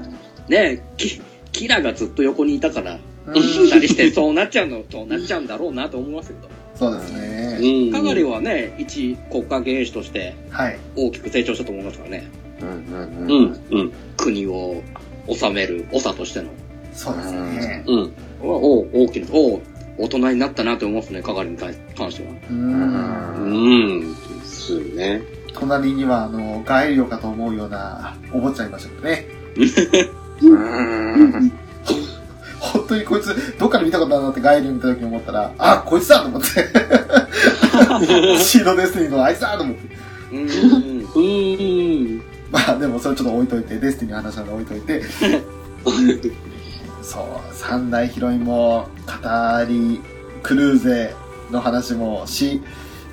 [0.49, 1.21] ね、キ
[1.53, 3.01] キラがずっと横にいたから、うん
[3.35, 6.49] 二人してそうなっちゃうの、そうなっちゃうんだろうなと思いますけど。
[6.75, 7.59] そうですね。
[7.61, 7.93] うん。
[7.93, 10.79] かがりはね、一国家元首としてはい。
[10.97, 12.29] 大きく成長したと思いますからね。
[12.61, 13.65] うんうん。
[13.71, 13.93] うん。
[14.17, 14.83] 国を
[15.29, 16.51] 治める長としての。
[16.93, 17.85] そうですね。
[17.87, 18.13] うん。
[18.43, 19.61] お大きな、お
[19.99, 22.31] 大人になったなと思いますね、かがりに関関しては。
[22.51, 22.55] う。
[22.55, 24.15] うんうん。
[24.41, 25.23] ですね。
[25.53, 29.27] 隣には、あの、ガエリオかと思うようなお坊ちゃんいましたけどね。
[30.43, 31.53] うん
[32.61, 36.49] 本当にこいつ、どっかで見たことあるなってガエリオ見た時に思ったら、あ、こいつだと思って。
[38.39, 39.97] シードデスティニーのあいつだと思って。
[40.33, 40.41] うん
[41.15, 42.23] うん。
[42.53, 42.61] うん。
[42.61, 45.03] まあでもそれちょっと置いといて、デスティニーの話なの置いといて。
[47.03, 50.01] そう、三大ヒロインも語り、
[50.43, 51.15] クルーゼ
[51.51, 52.61] の話もし、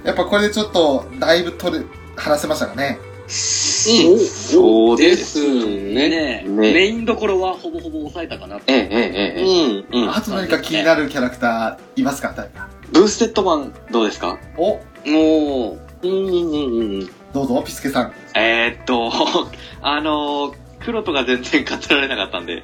[0.04, 3.00] やっぱこれでちょっとだいぶ取れ、話せましたかね。
[3.30, 6.10] そうそうでですすね。
[6.10, 8.72] ねメインどころはほぼほぼ抑えたかなって。
[8.74, 10.04] ええええええうん。
[10.04, 10.16] うん。
[10.16, 12.34] あと何か気になるキャラクターいますか？
[12.36, 12.70] 誰か。
[12.94, 14.40] ブーステッドマンどうですか？
[14.58, 16.12] お、もう、うん。
[16.12, 17.10] うん。
[17.38, 18.14] どうぞ、ピスケさん。
[18.36, 19.12] えーっと、
[19.84, 22.64] あの、黒とが全然語られなかったんで。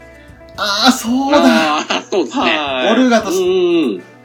[0.58, 1.40] ああ、そうだ。
[1.40, 2.44] ああ、そうですね。
[2.58, 2.92] はい。
[2.94, 3.36] オルガとうん。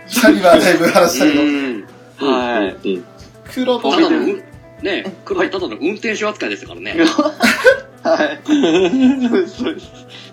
[0.06, 1.42] シャリはだいぶ話したけど。
[1.42, 1.84] うん
[2.16, 2.88] はい。
[2.88, 3.04] うん。
[3.52, 4.20] 黒とただの、
[4.82, 6.96] ね、黒田ただの運転手扱いでしたからね。
[8.02, 8.40] はい。
[8.46, 9.86] そうです、そうです。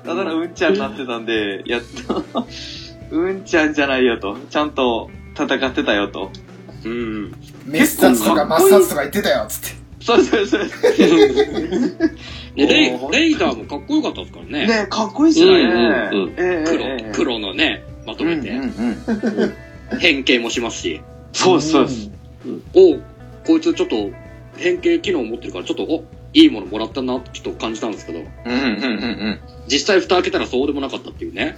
[0.05, 2.25] ただのうんちゃんになってたんで、やっと、
[3.11, 4.37] うんちゃんじゃないよと。
[4.49, 6.31] ちゃんと戦ってたよと。
[6.85, 7.31] うん。
[7.65, 9.84] メッサツとかマッサツとか言ってたよ、つって。
[10.05, 10.57] そうそう です。
[12.55, 14.67] でレイ、レイダーもかっこよかったですからね。
[14.67, 15.63] ねかっこいいっすよね。
[15.63, 19.99] うんうんうんええ黒ええ、黒のね、まとめて、うんうんうん。
[19.99, 21.01] 変形もしますし、
[21.33, 22.11] そうです、そうです。
[22.75, 22.97] お
[23.47, 24.11] こいつちょっと
[24.57, 31.57] 変形機能持ってるから、ちょっと、おいいものもらったなってちょっと感じたんですけど、うんうんうん実際蓋開けたらそうでもなかったっていうね。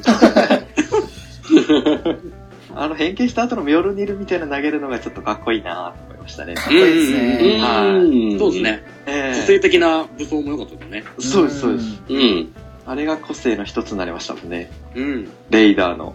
[1.50, 2.34] うん。
[2.74, 6.56] あの、変形した後のミョルニルみたいな投げるのがちょっとかっこいいなと思いましたね。
[6.56, 7.60] かっこいいですね。
[7.60, 8.64] はいそうです。
[8.64, 8.84] ね。
[9.06, 11.04] え個性的な武装も良かったですね。
[11.20, 12.02] そうです、そうです。
[12.10, 12.54] うん。
[12.86, 14.70] あれが個性の一つになりましたもんね。
[14.96, 15.32] うん。
[15.50, 16.14] レイダーの。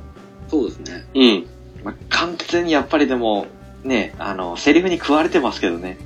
[0.49, 1.05] そうですね。
[1.15, 1.47] うん。
[1.83, 3.47] まあ、完全にやっぱりでも、
[3.83, 5.99] ね、あの、セリフに食われてますけどね。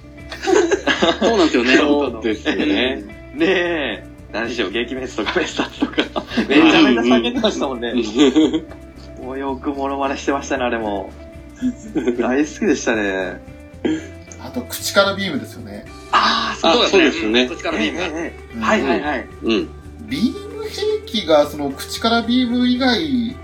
[1.20, 1.76] そうなんですよね。
[1.76, 3.04] そうですよね。
[3.34, 4.06] ねえ。
[4.32, 6.24] 何でしょう、激滅とかメッサーとか。
[6.48, 7.92] めちゃめちゃ叫んでましたもんね。
[9.22, 11.10] もうよくモノマネしてましたね、あれも。
[12.18, 13.55] 大好きでしたね。
[14.40, 15.86] あと、口からビームですよね。
[16.12, 19.28] ああ、あそうですよね口からビームはいはいはい。
[19.42, 19.68] うん。
[20.08, 23.36] ビーム兵器が、その、口からビーム以外、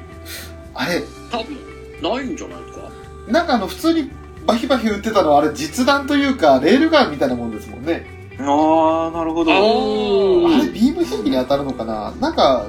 [0.75, 1.57] あれ、多分、
[2.03, 2.91] ないんじゃないですか。
[3.29, 4.11] なんかあの、普通に
[4.47, 8.07] バヒバヒ撃ってたのは、あれ、実弾というか、レールガンみたいなもんですもんね。
[8.39, 9.53] ああ、なるほど。
[9.53, 12.13] あれ、ビーム兵器に当たるのかな？
[12.21, 12.67] なんか、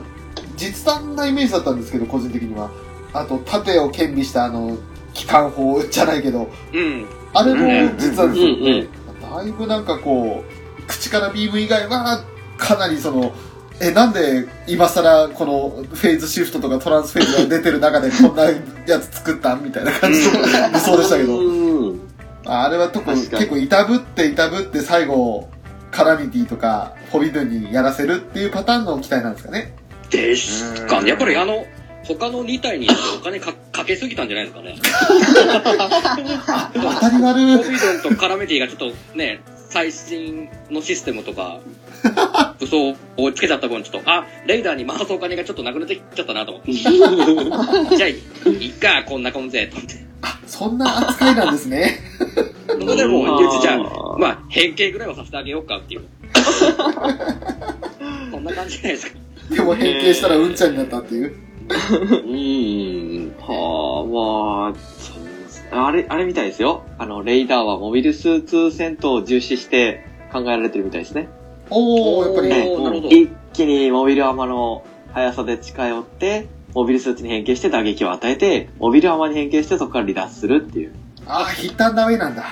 [0.55, 2.69] 実弾なイメージだったんですけど、個人的には。
[3.13, 4.77] あと、盾を剣にした、あの、
[5.13, 7.05] 機関砲じゃないけど、うん。
[7.33, 8.87] あれも実弾ですようんね。
[9.21, 12.23] だいぶなんかこう、口からビーム以外は、
[12.57, 13.33] かなりその、
[13.79, 18.43] え、なんで今更このフェーズシフトとかトランスフェーズが出てる中でこんな
[18.85, 20.31] やつ作ったんみたいな感じの
[20.71, 22.01] 武装でしたけど、うん。
[22.45, 25.49] あれは特に結構いたぶっていたぶって最後、
[25.91, 29.75] カラミティとかフォビドゥンにやらせるっていうパターンの機体なんですかね。
[30.09, 31.09] ですかね。
[31.09, 31.65] やっぱりあの、
[32.07, 32.87] 他の2体に
[33.19, 34.75] お金かかけすぎたんじゃないですかね。
[36.73, 41.59] 当たり悪コビドンとカラメティがちょっとね、最新のシステムとか、
[42.59, 46.73] 武装をつけちゃった分、ちょっと、あ、レイダーに回すお金がちょっとなくなってきちゃったなと思って。
[47.95, 48.15] じゃあ、い
[48.59, 50.03] いっか、こんなこんぜ、と思って。
[50.45, 51.99] そんな扱いなんですね。
[52.67, 56.03] そこでもう、うんじゃああ、まあ、変形ぐらいはさせてあげようかっていう。
[58.31, 59.17] そんな感じじゃないですか。
[59.49, 61.35] でも変形したらうんちゃんになったっていう。
[61.69, 61.75] う
[62.27, 63.35] ん。
[63.39, 65.69] はあ、まあ、そうですね。
[65.71, 66.83] あれ、あれみたいですよ。
[66.97, 71.29] あの、レイダーはモビルスーツ戦闘を重視して考えられてるみたいですね。
[71.69, 72.69] おー、やっぱり。
[72.69, 73.15] おーなるほど。
[73.15, 80.93] 一気にモビルアーマの速さで近寄って、モビルスーツに変形して打撃を与えて、モビルアーマに変形してそこから離脱するっていう。
[81.25, 82.45] あー、一旦ダメなんだ。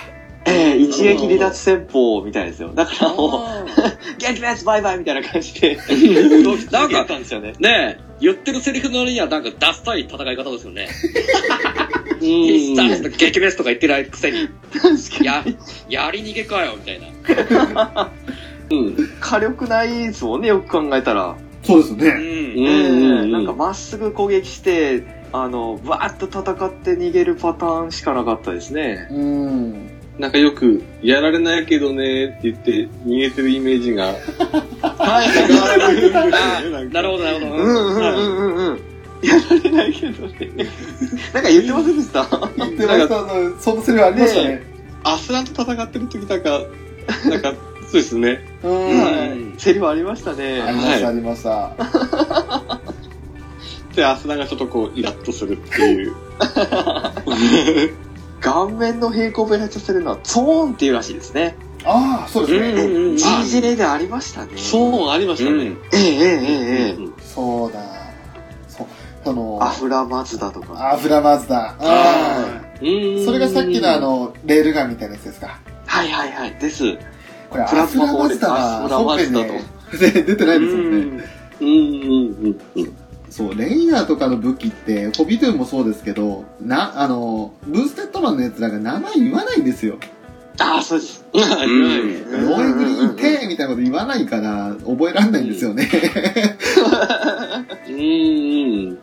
[0.45, 2.71] え え一撃離脱戦法みたいですよ。
[2.73, 3.65] だからもう、あ
[4.17, 7.53] 激滅 バイバイみたいな感じで、ー なんかやった、んですよね。
[7.59, 10.87] ねえ、言ってるセリフの割にはなんかダサい戦い方ですよね。
[12.21, 12.75] うん。
[13.03, 14.49] と激滅とか言ってないくせに、
[15.23, 15.43] や、
[15.89, 18.11] やり逃げかよ、みたいな。
[18.69, 19.09] うん。
[19.19, 21.35] 火力ないですもんね、よく考えたら。
[21.63, 22.07] うそうですね。
[22.07, 22.23] うんん。
[22.23, 29.07] ええうんなんかまっすぐ攻撃して、あの、バーッと戦って逃げるパターンしかなかったですね。
[29.11, 30.00] うーん。
[30.19, 34.07] なんかよく、やられないけどねって言って逃げてるイメージが。
[34.83, 35.27] はい
[36.33, 37.55] あなるほど、なるほど。
[37.55, 38.79] うんうんうんうんうん。
[39.23, 40.49] やられないけどね。
[41.33, 42.27] なんか言ってませんでした？
[42.57, 43.25] 言ってました。
[43.59, 44.63] そのセリフありましたね。
[45.03, 46.61] アスランと戦ってる時だか、
[47.29, 48.41] なんか、そうですね。
[48.63, 48.99] うーん。
[48.99, 49.59] はい。
[49.59, 50.61] セリフありましたね。
[50.61, 51.71] ありました、ありました。
[53.95, 56.13] で、アスランがちょっとこう、イラッとするっていう。
[58.41, 61.55] 顔面の平行ベラさせるのはゾーンっていうらしいですね。
[61.85, 62.83] ああ、そうですね。
[62.83, 64.51] うんうんうん G 字レでありましたね。
[64.57, 65.57] そう、ありましたね。
[65.57, 67.79] うんえええええええそうだ。
[68.67, 68.87] そう。
[69.23, 70.93] そのえ。、アフラマズダとか。
[70.93, 71.75] アフラマズダ。
[71.79, 73.25] あうんあ。
[73.25, 75.59] それがさっきのあ、の、レールガンみたいなやつですか？
[75.85, 76.55] はいはいはい。
[76.59, 76.83] です。
[77.49, 80.83] これ、アプラズマフラマズダはアフラマ本編でで 出てないですよね。
[80.87, 81.23] うん
[81.59, 81.67] うんう
[82.49, 82.97] んうん。
[83.31, 89.97] そう、レイナーとかの武器って、ホビドゥンもそうですけど、な、あの、ブーステッドマンのやつらが名前言わないんですよ。
[90.59, 91.25] ああ、そうです。
[91.33, 91.41] うん。
[91.41, 95.89] ローエグリーンテーみたいなこと言わないから、覚えられないんですよね。
[97.87, 97.97] うんう
[98.91, 98.97] ん。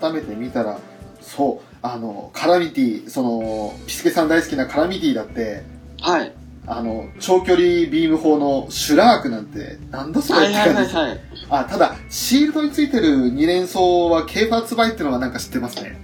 [0.00, 0.78] 改めて見たら、
[1.20, 5.64] そう、あの、カラミティ、その、ピスケさん大好きなカラミティだって、
[6.00, 6.32] はい。
[6.66, 10.96] あの、長距離ビーム砲のシュラークなんて、なんだそれはいはいって感じです。
[10.96, 11.20] はいはい。
[11.50, 15.98] あ、ただ、シールドについてる二連装は、ケーファーツヴァイっていうのはなんか知ってますね。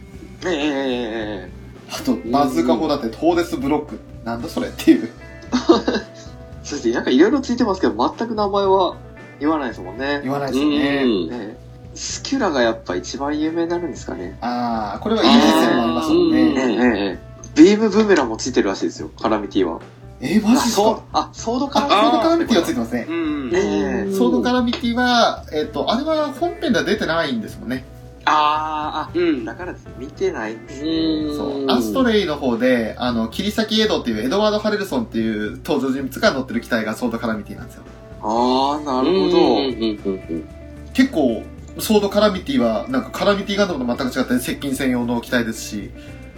[0.45, 1.59] ええええええ
[1.91, 3.99] あと、バズーカ砲だってトーデスブロック。
[4.25, 5.09] なんだそれっていう。
[6.63, 8.97] そうですね、なんかいろいろついてますけど、全く名前は
[9.41, 10.21] 言わないですもんね。
[10.23, 11.03] 言わないですよね。
[11.05, 11.57] うんね
[11.95, 14.39] スキュラがやっぱ一番有名になるんですかね。
[14.41, 16.39] ああ、これはいいですよもありましたもんね。
[16.41, 19.81] ええええビームブーメランもついてるらしいですよ、カラミティは。
[20.21, 23.07] えー、マジっすそうかあ、ソードカあ、ラソードカラミティはついてますね。
[23.09, 23.51] うん。
[23.55, 27.85] ええソードカラミティは、えっ、と、あれは本編では出てないんですもんね。
[28.25, 31.35] あーうんあ、だからですね、見てないんですね。
[31.35, 31.71] そう。
[31.71, 37.85] アストレイの方で、あの、切り裂きエドっていうエドワード・ハレルソンっていう登場人物が乗ってる機体がソードカラミティなんですよ。
[38.21, 40.13] ああ、なるほうんど。
[40.93, 41.45] 結構、
[41.79, 45.91] ソードカラミティは、なんかカラミティガンダムと全く違って接近専用の機体ですし、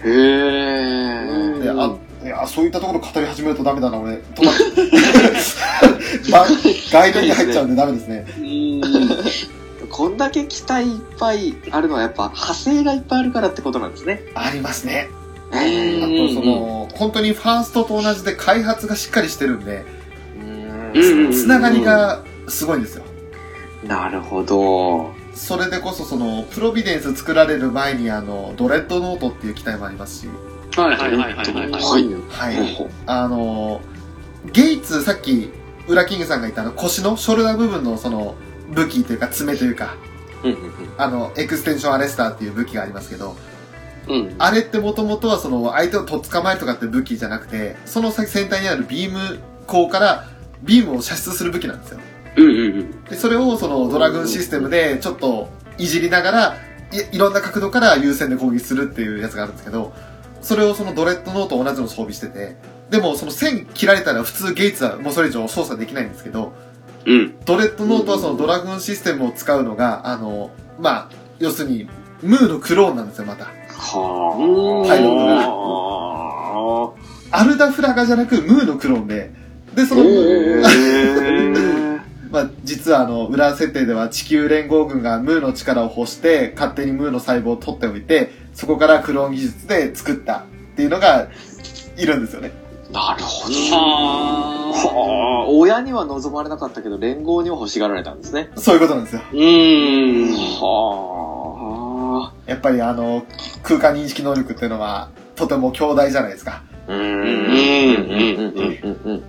[0.04, 1.60] へえ。
[1.60, 4.16] で、あ、いや、そういったところ語り始めるとダメだな、俺。
[4.16, 4.54] 止まっ
[6.30, 6.46] ま
[6.92, 8.26] ガイドに入っちゃうんでダメですね。
[9.90, 14.22] こんだけ機体いっぱいあるのはやっぱ派生がいっぱいあるからってことなんですね。
[14.34, 15.08] ありますね。
[15.52, 19.84] えあえと、その、本当にファーストと同じで開発がしっかりしてるんで、
[20.94, 23.04] うんつながりがすごいんですよ。
[23.86, 25.12] なるほど。
[25.34, 30.28] それでこそ、その、プロビデンス作られる前に、あの、ドレッドノートっていう機体もありますし、
[30.76, 31.82] はいはいはいはいはい。
[31.82, 32.54] はい。
[32.54, 32.88] はい。
[33.06, 33.80] あの、
[34.52, 35.50] ゲイツ、さっき、
[35.88, 38.36] ウラキングさんが言ったあの腰のショルダー部分のその
[38.70, 39.96] 武器というか爪というか、
[40.44, 40.56] うん
[40.96, 43.36] あの、エクステンションアレスターっていう武器がありますけど、
[44.08, 50.28] うんあれってもともとはその相手をとっ捕まえるとかって武器じゃなくて、その先先端にあるビーム鋼から
[50.62, 52.00] ビームを射出する武器なんですよ。
[52.36, 53.04] うんうんうん。
[53.04, 56.56] で、それをそのドラグーンシステムでちょっといじりながら、
[56.92, 59.92] いいろんな角度から優先で攻撃するっていうやつがあるんですけど、
[60.42, 62.56] それをそのドレッドノートと同じのを装備してて、
[62.90, 66.52] でもその線切られたら普通ゲイツはもうそれ以上操作できないんですけど、
[67.06, 67.38] うん。
[67.44, 71.88] ドレッドノートはそのドラグーンシステムを使うのが、あの、まあ、要するに、
[72.22, 73.44] ムーのクローンなんですよ、また。
[73.44, 73.54] は
[74.86, 75.34] パイロットが
[77.32, 77.40] が。
[77.42, 79.32] アルダフラガじゃなくムーのクローンで、
[79.74, 81.86] で、その、へ
[82.30, 90.42] まあ、実はあの、裏設定では地球連合軍がムーの力を欲して、勝手にムーの細胞を取っておいて、そこからクローン技術で作ったっ
[90.76, 91.28] ていうのが、
[91.96, 92.52] いるんですよね。
[92.92, 93.54] なるほど。
[93.54, 98.50] ははあ、親には望まれなかったけど、連合には欲しがられたんですね。
[98.56, 99.22] そういうことなんですよ。
[99.22, 99.30] あ。
[99.32, 100.32] うん。
[100.60, 103.24] はやっぱりあの、
[103.62, 106.62] 空間認識能力っていうのは、とても強大じゃないですか。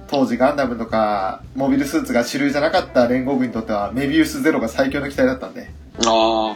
[0.08, 5.54] 当時ガンダムとか、モビルスーツが主流じゃなかった連合軍にとっては、メビウスゼロが最強の機体だったん。
[5.54, 5.70] で、
[6.06, 6.56] ああ。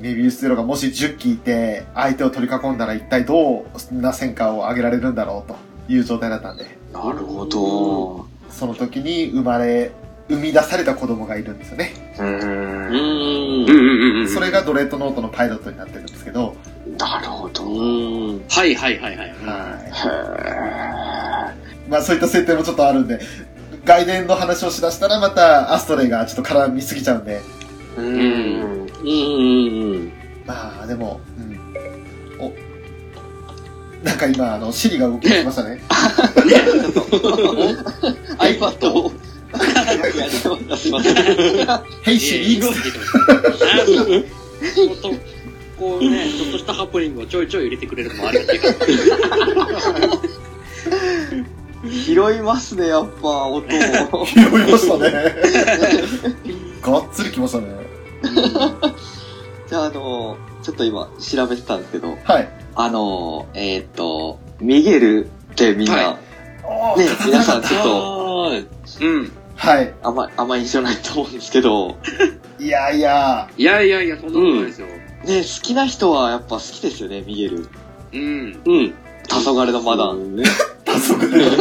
[0.00, 2.78] メビウスゼロがもし10機いて、相手を取り囲ん。
[2.78, 4.00] だら一体どん。
[4.00, 5.14] な戦果を上げられるん。
[5.14, 5.56] だろうと
[5.92, 6.56] いう状態だったん。
[6.56, 8.26] で、なるほど。
[8.50, 9.92] その時に生まれ、
[10.28, 11.58] 生み出された子供がいるん。
[11.58, 11.92] ですよね。
[12.18, 12.24] う
[14.24, 14.28] ん。
[14.28, 16.06] それがドレッドノートのパイロットになってるん。
[16.06, 16.54] ですけど、
[16.98, 17.64] なるほど。
[17.64, 19.34] うんはいはいはいはい。
[19.40, 19.78] は
[21.48, 21.52] へ
[21.86, 21.90] い。
[21.90, 23.20] まあそういった設定もちょっとあるんで、
[23.84, 27.40] 外伝の話をしだしたらまたアストレイがちょっと絡みすぎちゃうんで、
[27.98, 28.00] え。
[28.00, 28.82] うん。
[28.82, 28.86] う
[30.06, 30.12] ん
[30.46, 31.58] まあでも、うん。
[32.44, 32.52] お、
[34.04, 35.80] なんか今、あの、シリが動きましたね。
[38.38, 39.12] iPad を？
[42.02, 44.24] ヘイシリえー
[45.82, 48.74] こうね、 ちょっとしたハプニングをちょいちょい入れてくれるのもありがたいから。
[51.90, 54.24] 拾いますね、やっぱ、音を。
[54.24, 55.10] 拾いましたね。
[56.80, 57.66] がっつりきましたね。
[59.68, 62.48] じゃあ、あの、ちょっと今、調べてたんですけど、はい。
[62.76, 66.18] あの、えーっと、ミゲルってみんな、はね
[66.62, 69.32] おー、皆さんちょっと、あうん。
[69.56, 69.92] はい。
[70.04, 71.96] あんま、あんま印象ないと思うんですけど、
[72.60, 74.86] いやいや、いやいやいや、そんなことないですよ。
[75.24, 77.68] ね、好きな人はやっぱ好きですよね、ミゲル。
[78.12, 78.60] うん。
[78.64, 78.94] うん
[79.28, 80.36] 黄昏のマダン。
[80.36, 80.44] ね
[80.84, 81.44] 早速ね、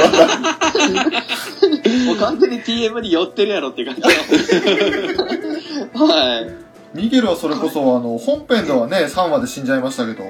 [2.05, 4.09] もう完全に TM に寄ってるやろっていう感じの。
[6.07, 6.53] はい。
[6.93, 10.25] ミゲルはそれこそ、あの、本編ではね、3話で死んじゃいましたけど、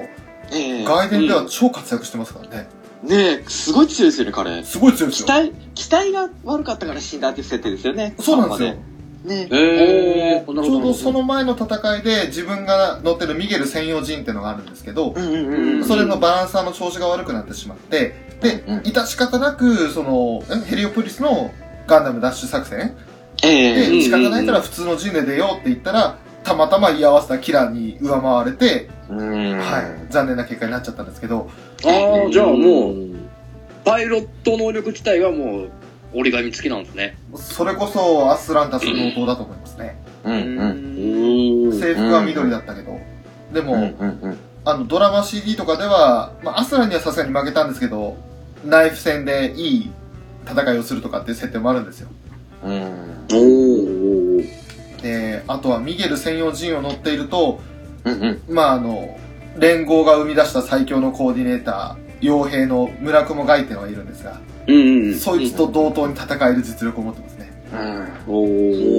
[0.52, 2.68] ええ外伝では超活躍してますからね。
[3.02, 4.62] ねすごい強いですよね、彼。
[4.62, 5.26] すごい強いですよ。
[5.26, 8.14] 期待、期待が悪かったから死んだっていう設定ですよね。
[8.20, 8.74] そうなんですよ。
[9.24, 9.48] ね。
[9.50, 10.62] えおー。
[10.62, 15.14] ちょうどその前の戦いで自分が乗ってるミゲル専用陣っていうのがあるんですけど。
[15.14, 21.52] それのバランサーの調子が悪くなってしまって、でうん、致し方なく、その、えヘリオポリスの
[21.86, 22.96] ガンダムダッシュ作戦？
[23.44, 23.90] ええ。
[23.90, 29.58] で、仕方ないから普通の陣で出ようって言ったら、たまたま居合わせたキラーに上回われて、うん。
[29.58, 31.48] はい、残念な結果になっちゃったんですけど、
[31.84, 31.88] あ
[32.28, 32.58] あ、じゃあもう、
[32.94, 33.28] ん。
[33.84, 35.70] パイロット能力自体はもう、
[36.14, 37.16] 折り紙付きなんですね。
[37.34, 39.96] それこそアスランタス同等だと思いますね。
[40.24, 41.66] うんうん。
[41.66, 43.00] うん制服は緑だったけど、
[43.52, 44.38] でも、うんうんうん。
[44.64, 48.16] あの、ドラマ CD とかでは、まあ、アスラにはさすがに負けたんですけど、
[48.64, 49.90] ナイフ戦でいい
[50.46, 52.08] 戦いをするとかっていう設定もあるんですよ。
[52.64, 52.72] うん。
[52.72, 55.02] おー。
[55.02, 57.60] で、あとはミゲル専用陣を乗っていると、
[58.04, 58.54] うんうん。
[58.54, 59.18] まああの、
[59.58, 65.14] 連合が生み出した最強のコーディネーター、傭兵の村雲ガイっていうのがいるんですが、うんうん。
[65.14, 67.52] そいつと同等に戦える実力を持ってますね。
[67.72, 68.34] うん。
[68.34, 68.46] おお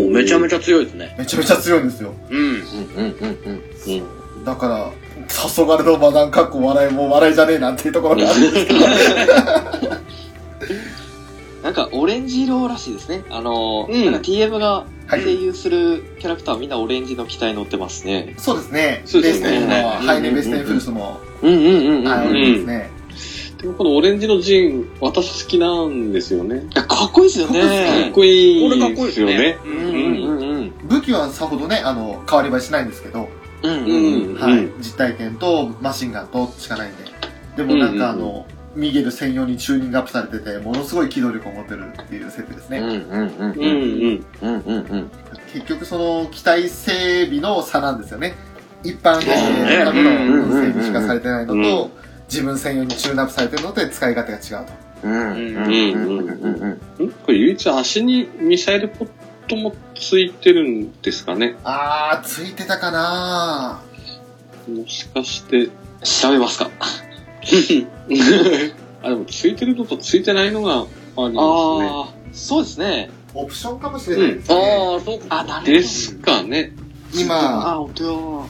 [0.09, 1.15] ーめちゃめちゃ強いですね。
[1.17, 2.13] めちゃめちゃ強いんですよ。
[2.29, 2.37] うん。
[2.37, 2.57] うんうん
[2.95, 4.45] うんうん。
[4.45, 4.91] だから、
[5.27, 8.79] 黄昏のマダンかっこ笑いも笑いじゃねえなんていうところがあるんですけど。
[11.63, 13.23] なんかオレンジ色らしいですね。
[13.29, 18.33] あの、うんなんか TM がはい声優するキャラクターはみんなオレンジの機体乗ってますね。
[18.37, 19.01] そうですね。
[19.05, 22.07] そうですねベステンの、ハイネうんベステンフルスも、うんうんうんうん。
[22.07, 22.73] はい、いオレンジですね。
[22.73, 22.89] でも
[23.71, 26.63] このオレンジのジン、私好きなんですよね。
[26.75, 28.11] や、かっこいいですよかっね。
[28.13, 29.57] こいいこれかっこいいですよね。
[30.83, 33.29] 武器はさほどね、あの、変わり映えしないんですけど、
[33.63, 34.39] うんううんん。
[34.39, 37.03] はい、実体験とマシンガンとしかないんで。
[37.55, 38.45] でもなんかあの、
[38.75, 42.79] ミゲル専用にチューニングアップされてて、ものすごい機動力を持ってるっていう設定ですね。
[42.79, 44.25] うんうんうんうんうん。
[44.41, 45.11] うんうんうん。
[45.53, 48.35] 結局その機体整備の差なんですよね。
[48.83, 51.91] 一般兵士のためのうん整備しかされてないのうんと、
[52.33, 54.73] 自分専用にチューンアップされてるので使い勝手が違うと。
[55.03, 55.33] うんうんうん
[56.19, 56.27] うん
[56.99, 57.07] うん。
[57.07, 59.09] んこれ唯一足にミサイルポッ
[59.47, 61.55] トもついてるんですかね？
[61.63, 63.81] あー、ついてたかな
[64.67, 65.69] もしかして。
[66.03, 66.69] 調べますか？
[69.03, 71.35] あ、でもついてるのとついてないのがありますね。
[71.37, 73.09] ああ、そうですね。
[73.33, 74.55] オプションかもしれないですね。
[74.55, 75.25] ああ、そうか。
[75.39, 76.71] あ、なるですかね。
[77.15, 77.87] 今。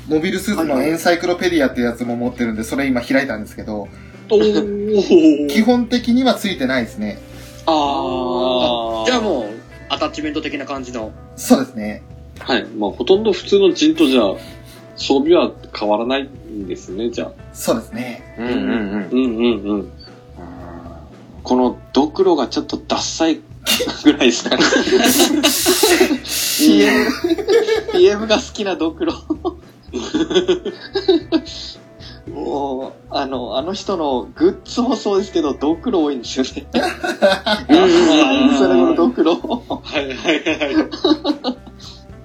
[0.07, 3.87] モビルスーツのエンサイクロペディアってやつも持ってるんで、それ今開いたんですけど、
[4.29, 7.19] 基本的にはついてないですね。
[7.65, 9.45] あじゃあもう、
[9.89, 11.11] アタッチメント的な感じの。
[11.35, 12.03] そうですね。
[12.39, 12.65] はい。
[12.77, 14.33] まあ、ほとんど普通の陣とじゃあ、
[14.95, 17.31] 装備は変わらないんですね、じゃあ。
[17.53, 18.35] そうですね。
[18.37, 19.09] うんうんうん。
[19.11, 19.91] うんうんうん。
[21.43, 23.41] このドクロがちょっとダッサい
[24.03, 24.63] ぐらいですかね。
[26.63, 27.09] PM、
[27.91, 29.13] PM が好きなドクロ。
[32.33, 36.65] もう、あの、あの人のグッズもそうですけど、ドクロ多いんですよね。
[37.67, 39.35] 何それこのドクロ。
[39.35, 40.53] はいはいは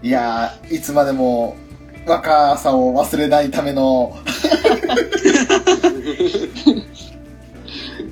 [0.03, 0.07] い。
[0.07, 1.57] いやー、いつまでも
[2.07, 4.17] 若さを忘れないための、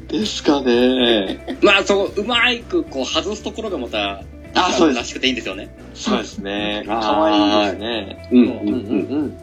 [0.09, 1.59] ですかね。
[1.63, 4.23] まあ、そう、うまいく、こう、外すところがまた、
[4.57, 5.69] あそうですらしくていいんですよね。
[5.95, 6.85] そうですね。
[6.89, 8.29] あーかわいいですね。
[8.33, 9.39] うんうんうんうんうん。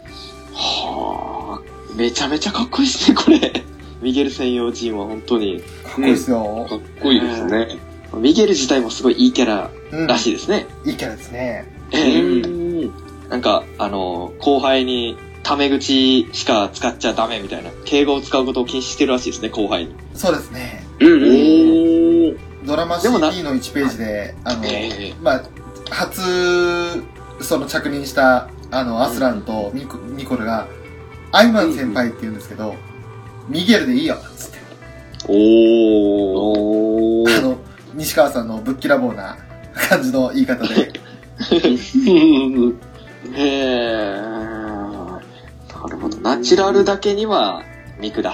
[0.53, 3.63] はあ、めちゃめちゃかっこいいですね、これ。
[4.01, 5.61] ミゲル専用ジンは本当に。
[5.83, 6.75] かっこいいですよか。
[6.75, 7.67] っこいいですね。
[8.15, 10.07] ミゲル自体もすごいいいキャラうん。
[10.07, 10.67] らしいですね。
[10.85, 11.65] いいキャラですね。
[11.91, 12.91] うええん。
[13.29, 19.95] なんか、あの、後輩に、タメ口しか使っちゃダメみたいな、敬語を使うことを禁止してるらしいですね、後輩に。
[20.13, 20.85] そうですね。
[20.99, 22.37] うんうん。
[22.63, 22.67] ー。
[22.67, 25.43] ドラマ CD の1ページで、あの、えまあ、
[25.89, 26.21] 初、
[27.41, 30.67] その着任した、あの、アスランとニコニコルが、
[31.31, 32.75] アイマン先輩って言うんですけど、
[33.47, 34.57] ミゲルでいいよ、つって。
[35.27, 37.25] おー。
[37.25, 37.57] おあの、
[37.93, 39.37] 西川さんのぶっきらぼうな
[39.89, 40.91] 感じの言い方で、
[41.39, 42.75] ー。
[43.33, 44.15] へえ。
[44.21, 45.19] な
[45.89, 46.17] るほど。
[46.17, 47.63] ナチュラルだけには
[47.99, 48.33] 見下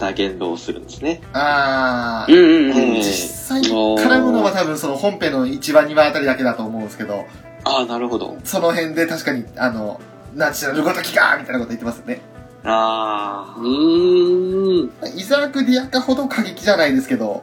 [0.00, 1.20] した言動をするんですね。
[1.34, 2.96] あー、うんうんうん。
[2.96, 7.26] え実際絡むのは多分その本編の1話2話あたりだけだと思うんですけど、
[7.64, 8.38] ああ、なるほど。
[8.42, 10.00] その辺で確かに、あの、
[10.34, 12.22] ナチュラルごときかみたいなこと言ってますよね。
[12.64, 15.18] あうーん。
[15.18, 17.42] イザーク・ディアカほど過激じゃないですけど、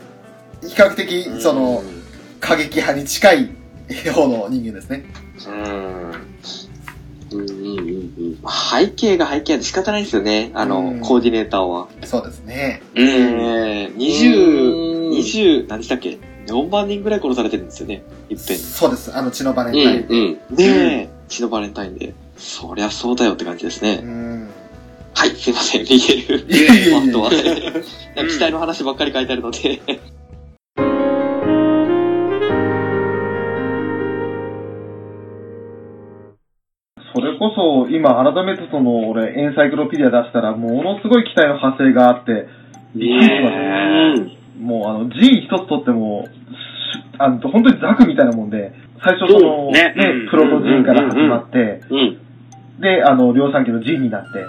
[0.62, 1.40] 比較的、あ。
[1.40, 1.84] その、
[2.40, 3.50] 過激派に近い
[4.14, 5.06] 方の人間ですね。
[5.48, 6.12] うん。
[7.32, 8.38] うんうんうん
[8.80, 10.52] 背景が背景で仕方ないですよね。
[10.54, 11.88] あの、うんコーディネーターは。
[12.04, 12.82] そうですね。
[12.96, 13.08] うん。
[13.08, 13.98] ええうん。
[13.98, 16.18] 20、20、何でしたっけ
[16.48, 18.04] ?4 万人ぐらい殺されてるんですよね。
[18.30, 18.64] いっぺんに。
[18.64, 19.16] そうです。
[19.16, 20.06] あの、血のバレンタイン。
[20.08, 20.56] うんうん。
[20.56, 22.14] ねえ、血のバレンタインで。
[22.38, 24.02] そりゃそうだよって感じですね。
[24.04, 24.50] うん。
[25.14, 26.46] はい、すいません、ミゲル。
[26.48, 29.82] いやいやいやあとは、機体の話ばっかり書いてあるので。
[37.50, 42.48] こそ、今、改めてその、俺、エンサイクロペディア出したら、ものすごい機体の派生があって、
[42.96, 44.38] びっくりしましたね。
[44.60, 46.30] もう、あの、G 一つとっても、し
[47.20, 48.74] あの、本当にザクみたいなもんで、
[49.04, 52.82] 最初その、ねねうん、プロト G から始まって、うん。
[52.82, 54.44] で、あの、量産機の G になって、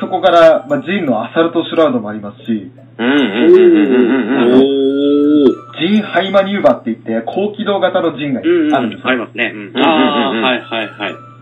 [0.00, 4.54] そこから、まあ、G のアサルトシュラウドもありますし、うんうんうんうんうんうん。
[4.54, 5.64] おー。
[5.80, 8.74] G ハイマニューバーって言って、高機動型の G がうんうん。
[8.74, 9.08] あるんですよ。
[9.08, 9.52] ありますね。
[9.54, 9.76] うん。
[9.76, 11.33] ああ、はいはいはい。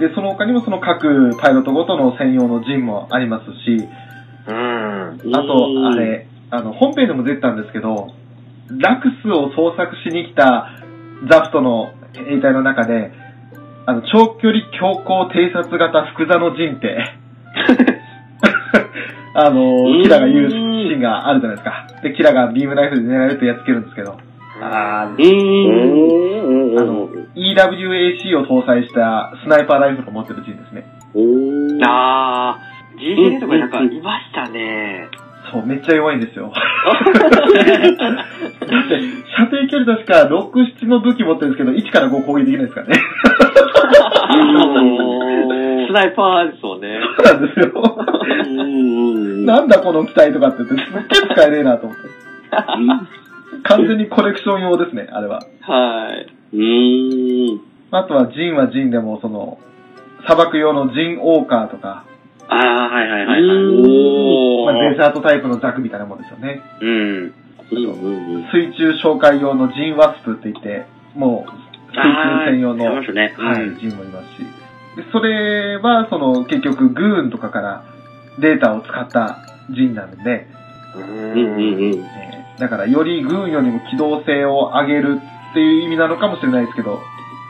[0.00, 3.86] で、その他にもその各パイロットごとの専用の陣もありますし、
[4.48, 5.36] うん。
[5.36, 8.08] あと、あれ、あの、本編でも出てたんですけど、
[8.78, 10.70] ラクスを捜索しに来た
[11.28, 13.12] ザフトの兵隊の中で、
[13.84, 17.04] あの、長距離強行偵察型福座の陣って、
[19.34, 21.86] あの、キラが言うシーンがあるじゃないですか。
[22.02, 24.16] で、キラがビームナイフで狙われるとやっつけるんですけど、
[24.62, 26.78] あうーん。
[26.78, 30.84] あの、EWAC を搭載したスナイパーライフルを持ってる陣ですね。
[31.14, 31.80] おー。
[31.86, 35.08] あー、GJ とかなんかいましたね。
[35.52, 36.52] そう、めっちゃ弱いんですよ。
[36.52, 36.60] だ
[36.92, 36.96] っ
[37.48, 37.54] て、
[39.36, 42.94] 射程距離確か6、7の武器持ってるんですけど、1から5攻撃できないですからね。
[45.88, 47.00] スナイパーですもんね。
[47.16, 47.72] そうなんですよ。
[48.46, 49.44] うん。
[49.46, 52.02] なんだこの機体とかって言って、すっげえ使えねえなと思って。
[53.64, 55.40] 完全にコレクション用ですね、あれは。
[55.62, 56.26] はい。
[56.52, 57.60] うーん。
[57.90, 59.58] あとは、ジンはジンでも、その、
[60.24, 62.04] 砂漠用のジンオーカーとか、
[62.48, 63.62] ああ、はいはいはいはい。
[63.78, 66.60] おまあ、デザートタイプのザクみたいなもんですよね。
[66.80, 67.34] うん。
[67.70, 71.52] 水中紹介用のジンワスプって言って、もう、
[71.92, 73.34] 水中専用の、ありましたね。
[73.38, 74.38] はい、うんジンもいますし。
[74.96, 77.84] で、それは、その、結局、グーンとかから
[78.40, 79.38] データを使った
[79.70, 80.48] ジンなんで、
[80.96, 81.62] うんうんうん。
[81.62, 85.18] えーだから、よりグーンよりも機動性を上げる
[85.50, 87.00] っていう意味なのかもしれないですけど、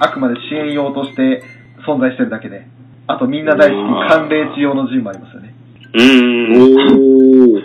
[0.01, 1.43] あくまで支援用として
[1.87, 2.67] 存在してるだけで、
[3.07, 3.79] あとみんな大好き、
[4.09, 5.55] 寒冷地用のジンもありますよね。
[5.93, 6.03] うん。
[6.53, 7.65] おー。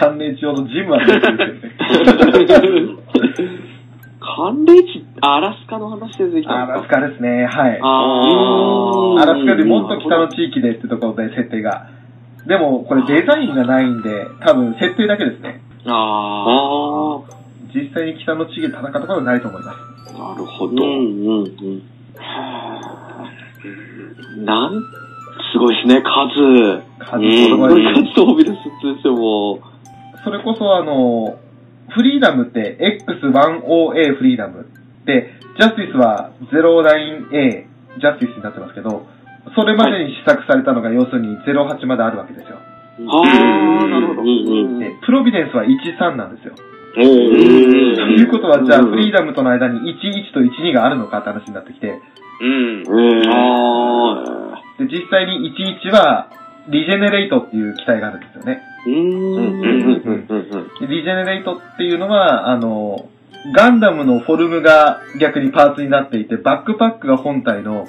[0.00, 3.02] 寒冷地用のジンもあるんですよね。
[4.20, 7.80] 寒冷地、アラスカの話で出てきたアラスカですね、はい。
[7.82, 11.88] あアラスカよりもっと北の地域でってところで設定が。
[12.46, 15.60] でも、これデザインがないんで、多分設定だけですね。
[15.86, 15.92] あ。
[15.92, 17.41] ああ
[17.74, 19.78] 実際に北の地域で戦ったことはないと思います。
[20.14, 20.28] あ。
[20.30, 20.72] なるほー。
[20.72, 20.86] うど。
[20.86, 21.46] んうん
[24.36, 24.44] うん。
[24.44, 24.72] なん、
[25.52, 26.82] すごいですね、数。
[26.98, 29.60] 数うんすごいこれ数とモビルスーツですよ、もう。
[30.24, 31.38] それこそあの、
[31.90, 34.66] フリーダムって X10A フリーダム
[35.04, 37.66] で、ジャスティスは 09A
[38.00, 39.06] ジャスティスになってますけど、
[39.54, 42.58] それまでに試作されたのが要するに08まであるわけですよ。
[43.08, 44.22] ああ、なるほど。
[44.22, 46.54] プロビデンスは13なんですよ。
[46.94, 52.00] ということは、じゃあうんフリーダムとの間に11と12があるのかって話になってきて、
[52.40, 52.82] うん。
[54.78, 56.28] で、実際に11は、
[56.68, 58.62] リジェネレイトっていう機体があるんですよね。
[60.86, 63.08] リジェネレイトっていうのは、あの、
[63.54, 67.86] ガンダムのフォルムが逆にパーツになっていて、バックパックが本体の、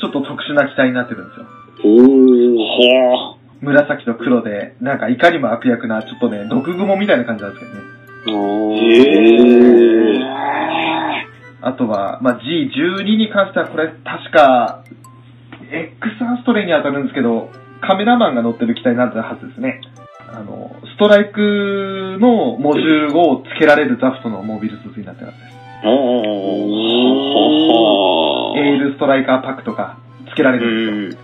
[0.00, 1.46] ちょっと特殊な機体になってるんですよ。
[1.84, 2.56] おー。
[2.58, 8.01] は紫と黒で、なんかいかにも悪役な、ちょっとね、毒蜘蛛みたいな感じなんですけどね。
[11.62, 11.72] あ。
[11.72, 14.84] とは、まあ、G12 に関してはこれ確か、
[15.70, 17.50] X アストレイに当たるんですけど、
[17.80, 19.80] カメラマンが乗ってる機体になってるはずですね。
[20.28, 25.56] あの、ストライクのモジュールを付けられるザフトのモビルスーツになってるはずです。
[25.84, 28.58] おー。
[28.58, 31.22] エールストライカーパックとか付けられるんですよ。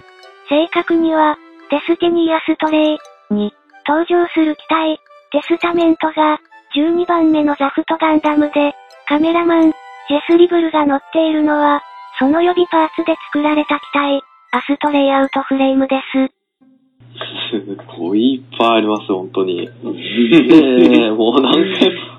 [0.48, 1.38] 正確には、
[1.70, 2.98] デスティニーアストレイ
[3.30, 3.54] に
[3.86, 4.98] 登場する機体、
[5.30, 6.40] テスタメントが
[6.78, 8.72] 12番目のザフトガンダムで、
[9.08, 11.82] カメラマン、ジェスリブルが乗っているのは、
[12.20, 14.22] その予備パーツで作られた機体、
[14.52, 16.30] アストレイアウトフレームです。
[17.50, 19.62] すごいいっぱいあります、本当に。
[19.62, 19.70] え
[21.02, 21.58] ええ もうなんか、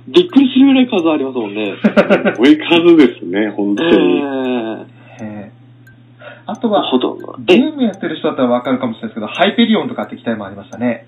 [0.09, 1.75] びっくりするぐらい数ありますもんね。
[2.37, 4.19] 多い数ですね、本当えに。
[4.19, 4.25] え
[5.21, 5.59] ええ
[6.45, 6.83] あとは。
[7.45, 11.05] ゲームやってる人だったらわかるかもしれないですけど、ハイペリオンとかって機体もありましたね。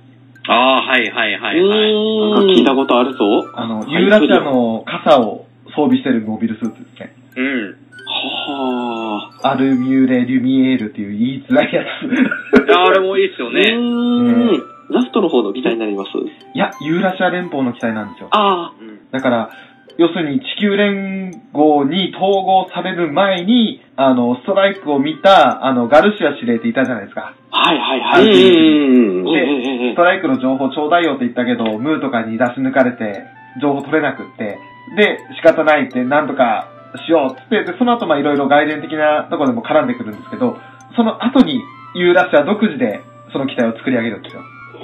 [0.47, 1.93] ああ、はいはいはいはい。
[2.33, 3.19] なんか聞いたことあるぞ。
[3.53, 7.15] あの、ユーラシアの傘を装備してるモビルスーツですね。
[7.37, 7.77] うん。
[8.05, 12.65] はアルミューレ・リュミエールっていう言いづらいやつ。
[12.65, 13.49] いや、あれもいいっすよあ。
[13.49, 13.61] うね。
[13.69, 14.71] ーん。
[14.91, 16.09] ラストの方の機体になります
[16.53, 18.27] いや、ユーラシア連邦の機体なんですよ。
[18.31, 19.49] あうんだから、
[19.97, 27.35] 要するに地球連合に統合される前に、あの、ストライクを見た、あの、ガルシア司令っていたじゃないですか。
[27.51, 27.57] あ。
[27.57, 28.25] はいはいあはい。
[28.25, 29.23] うん。
[29.23, 33.23] でストライクの情報ちょうだいよって言ったけど、ムーとかに出し抜かれて、
[33.61, 34.57] 情報取れなくって、
[34.95, 36.67] で、仕方ないって、なんとか
[37.05, 40.57] しようっつって、で、その後まあいろいろ外伝的なところでも絡んでくるんですけど、
[40.95, 41.61] その後に、
[41.95, 44.41] ユーラシア独自で、その機体を作り上げるんですよ。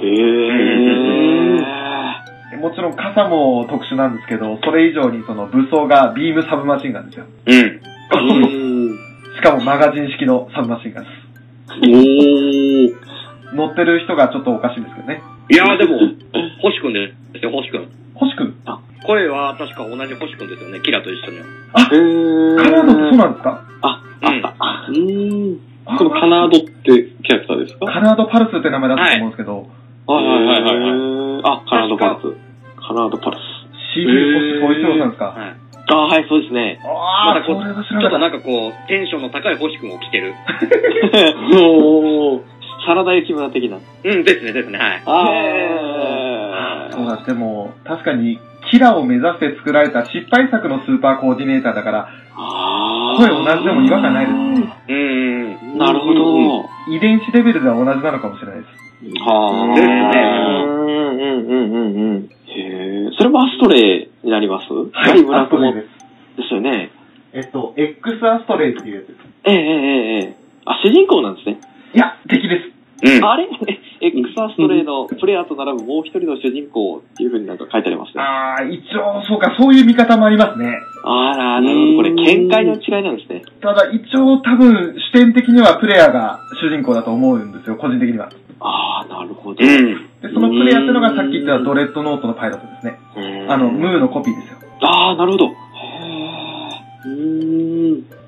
[1.58, 1.87] で
[2.58, 7.26] もちろん傘も特殊なんですけど、それ以上にその武装がビームサブマシンガンですよ。
[7.46, 7.80] うん。
[8.92, 8.98] うん。
[9.36, 11.16] しかもマガジン式のサブマシンガンです。
[11.80, 13.56] おー。
[13.56, 15.22] 乗ってる人がちょっとおかしいんですけどね。
[15.50, 15.98] いやでも、
[16.60, 17.88] 星くんですよ、星くん。
[18.14, 18.54] 星くん？
[19.06, 21.38] 声は確か同じ星くんですよね、キラと一緒に。
[21.38, 21.44] へえ。
[22.56, 23.62] カラーのってそうなんですか？
[23.82, 24.54] あ、あった。
[24.58, 25.58] あうん。
[25.96, 26.68] そのカナードって
[27.22, 27.86] キャラクターですか？
[27.86, 29.66] カナードパルスって名前だったと思うんですけど、
[30.06, 30.88] はいはいはいは
[31.38, 31.40] い。
[31.44, 32.47] あ、カナードパルス。
[32.88, 33.40] カナードパルス。
[33.94, 34.08] CD
[34.64, 35.24] 星星野さんですか？
[35.26, 35.56] はい。
[35.90, 36.80] あ、はい、そうですね。
[36.84, 40.34] ああ、またこちょっとらなんかこう、テンションの高い星くんを着てる。
[41.52, 42.40] おー、
[42.86, 43.76] サラダ雪村的な。
[44.04, 45.02] うん、ですね、ですね、はい。
[45.04, 46.96] あた。
[46.96, 48.38] そうだ、でも、確かに、
[48.70, 54.72] キラを目指して作られた失敗作のスーパーコーディネーターだから、あ声同じでも違和感ないですね。
[54.88, 54.96] うん
[55.72, 55.78] うん。
[55.78, 56.64] なるほど。
[56.88, 59.24] 遺伝子レベルでは同じなのかもしれないです。
[59.24, 59.74] はあ。
[59.74, 62.28] ですねうんうんうんうん
[62.60, 63.10] え。
[63.16, 64.72] それもアストレイになります？
[64.72, 65.86] はい、村友アストレイです。
[66.42, 66.90] ですよね。
[67.32, 69.18] えっと、X アストレイっていうやつです。
[69.44, 70.36] ええええええ。
[70.64, 71.58] あ、主人公なんですね。
[71.94, 73.16] いや、敵です。
[73.16, 73.24] うん。
[73.24, 73.46] あれ
[74.00, 78.22] ?X アストレイのプレイヤーと並ぶもう一人の主人公っていう風になんか書いてありますね。
[78.22, 80.72] あああ、一応、そうか、そういう見方もありますね。
[81.04, 81.96] あら、なるほど。
[81.98, 83.42] これ、見解の違いなんですね。
[83.60, 88.30] ただ、一応、多分、視点的にはプレイヤーが主人公だと思うんですよ、個人的には。
[88.60, 89.64] ああ、なるほど。
[89.64, 90.07] うん。
[90.22, 92.98] で、そのプレイヤーっていうのがさっき言ったドレッドノートのパイロットですね。
[93.48, 94.58] あの、ムーのコピーですよ。
[94.82, 95.50] ああ、なるほど。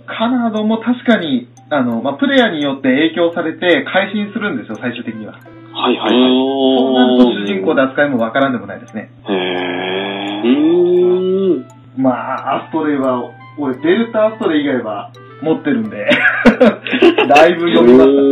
[0.07, 5.33] カナードも確かに、あの、まあ、プレイヤーによって影響されて、改心するんですよ、最終的には。
[5.33, 6.31] はいはいはい。
[6.31, 9.11] そうなると主人公で扱いもわからんでもないですね。
[9.29, 11.67] へーん。
[11.97, 15.13] まあ、アストレイは、俺、デルタアストレイ以外は
[15.43, 16.09] 持ってるんで、
[17.29, 18.29] だいぶ読みましたね。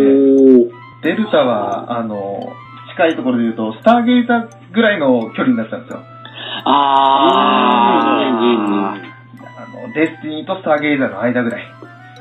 [1.01, 2.53] おデルタは、あの、
[2.99, 6.01] 近いところで言うと、スターゲイザーぐらいの距離になっちゃうんですよ。
[6.65, 6.75] あ
[8.27, 8.99] あ。
[8.99, 8.99] あ
[9.87, 11.63] の、デスティニーとスターゲイザーの間ぐらい。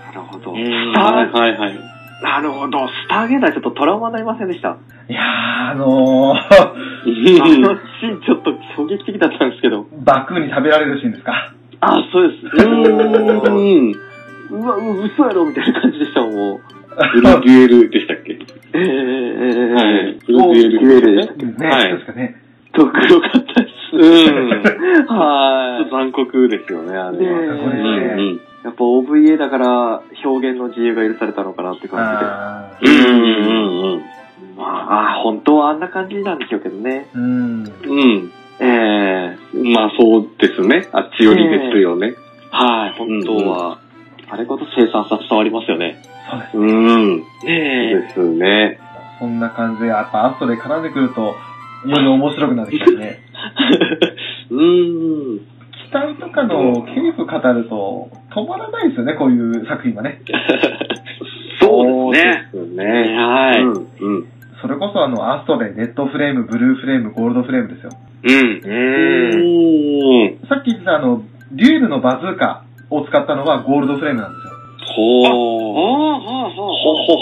[0.05, 0.51] なるほど。
[0.53, 1.79] うんスタはいー、はいはい。
[2.21, 2.87] なるほど。
[2.87, 4.77] スターゲイザーちょっとトラウマになりませんでした？
[5.09, 5.23] いやー、
[5.71, 9.87] あのー、あのシーンちょっと衝撃的だったんですけど。
[10.03, 11.53] バクーに食べられるシーンですか？
[11.81, 12.45] あ、そうです。
[12.45, 13.95] うーん。
[14.49, 16.61] うわ、う嘘やろみたいな感じでしたもん、もう。
[17.13, 18.37] ブルーデュエルでしたっけ？
[18.73, 20.19] ええええええはい。
[20.25, 22.35] ブルおーデュエルはい確かね。
[22.73, 23.95] と黒かったです。
[23.95, 25.07] うん。
[25.07, 27.39] は残酷ですよね、あれねえは。
[27.39, 28.39] ねうんい。
[28.63, 34.57] やっぱ OVA だから表現の自由が許されたのかなって感あうんうんうんじで。
[34.57, 37.07] まあ、あ本当はあんな感じなんでしょうけどね。
[37.15, 37.63] ーうん。
[37.63, 38.31] うん。
[38.59, 39.71] ええうん。
[39.73, 40.87] まあそうですね。
[40.91, 42.15] あっち寄りですよね。
[42.51, 43.79] はい、本当は。
[44.29, 46.01] あれこそ生産さ伝わりますよね。
[46.29, 46.57] そうです。
[46.57, 47.17] うん。
[47.17, 48.79] ねですね。
[49.19, 51.35] そんな感じで、やっぱアストレイ絡んでくると、よ
[51.85, 53.19] り面白くなってきますね。
[54.51, 55.39] うーん。
[55.39, 60.21] 機体とかの系譜語ると、止まらないですよね、こういう作品はね。
[61.59, 62.21] そうで
[62.51, 62.83] すね。
[62.83, 63.17] ね。
[63.17, 63.61] はい。
[63.61, 63.71] うん。
[63.71, 64.25] うん。
[64.61, 67.91] それこそあの、アストレイ、レッドフレーム、ブルーフレーム、ゴールドフレームですよ。
[68.23, 68.31] うん。
[68.31, 68.73] う
[70.43, 70.47] ん。
[70.47, 71.21] さっき言ってたあの、
[71.51, 74.56] デュエルのバズーカを使ったのはゴールドフレームなんですよ。
[74.97, 75.27] ほー。
[75.27, 76.53] ああ、はあ、はあ。
[76.53, 77.15] ほほ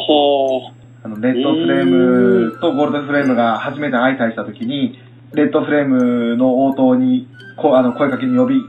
[0.62, 0.72] ほ
[1.04, 4.98] あの、レッドフレームとゴールドフレームが初めて相対したときに、
[5.34, 8.62] レッドフレームの応答に、こう、あの、声かけに呼び、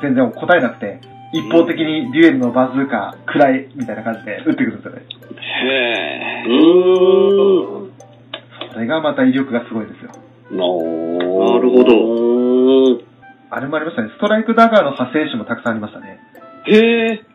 [0.00, 1.00] 全然答えなくて、
[1.32, 5.02] 一方的にデュエルのバズーカ、くらい、みたいな感じで撃ってくるんですよね。
[5.66, 7.92] へうーん。
[8.72, 10.10] それがまた威力がすごいですよ。
[10.50, 13.02] ななるほど。
[13.50, 14.10] あれもありましたね。
[14.16, 16.20] ストライクダガーの派生種もたくさんありましたね。
[16.66, 17.33] へえ。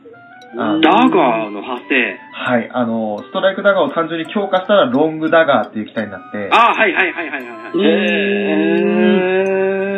[0.56, 2.18] ダガーの派生。
[2.34, 2.70] はい。
[2.72, 7.80] あの、ストライクダガーを単純に強化したらロングダガーっていう機体になって、ああ、はいはいはいはいはいはい。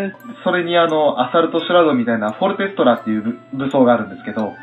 [0.08, 4.54] へそれにあの、アサルトシュラドみたいなフォルテストラっていう武武装があるんですけど、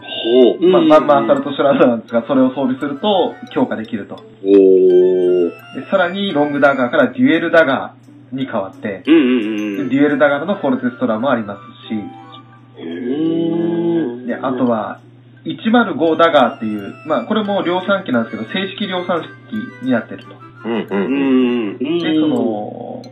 [0.00, 0.66] ほう。
[0.70, 4.14] ままんまアサルトシュラドなんですが、それを装備すると強化できると。
[4.14, 5.50] おー。
[5.74, 9.20] でさらにロングダガーからデュエルダガーに変わって、うんうん
[9.80, 9.88] うん。
[9.88, 15.00] でデュエルダガーのフォルテストラもありますし、ーで、あとは、
[15.44, 20.34] 105ダガーっていう、まあこれも量産機なんですけど、正式量産機になってると。
[20.64, 20.86] うんう。
[20.90, 21.78] うんん。
[21.78, 21.84] で、
[22.18, 23.02] その、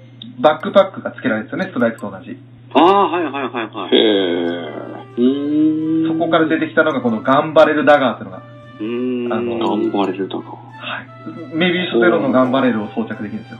[0.41, 2.39] バックパックが付けられてるんですよね、ストライクと同じ。
[2.74, 3.59] ああ、はいはいはいは
[3.93, 3.95] い。
[3.95, 3.99] へ。
[6.09, 8.43] そこから出てきたのがこのガンバレルダガーっていうのが、
[8.80, 9.33] うーん。
[9.33, 10.45] あの頑張れるだか。
[10.45, 10.57] は
[11.53, 11.55] い。
[11.55, 13.59] メビウスゼロのガンバレルを装着できるんですよ。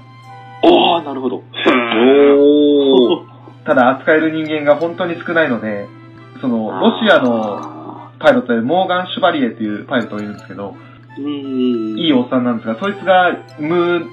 [0.65, 1.37] ああ、なるほど。
[1.37, 1.43] おー。
[3.65, 5.87] ただ扱える人間が本当に少ないので、
[6.41, 7.82] その、ロシアの
[8.23, 10.75] パイロットでモーガン・シュバリエっていうパイロットがいるんですけど、
[11.19, 11.99] うん。
[11.99, 14.07] いいおっさんなんですが、そいつが無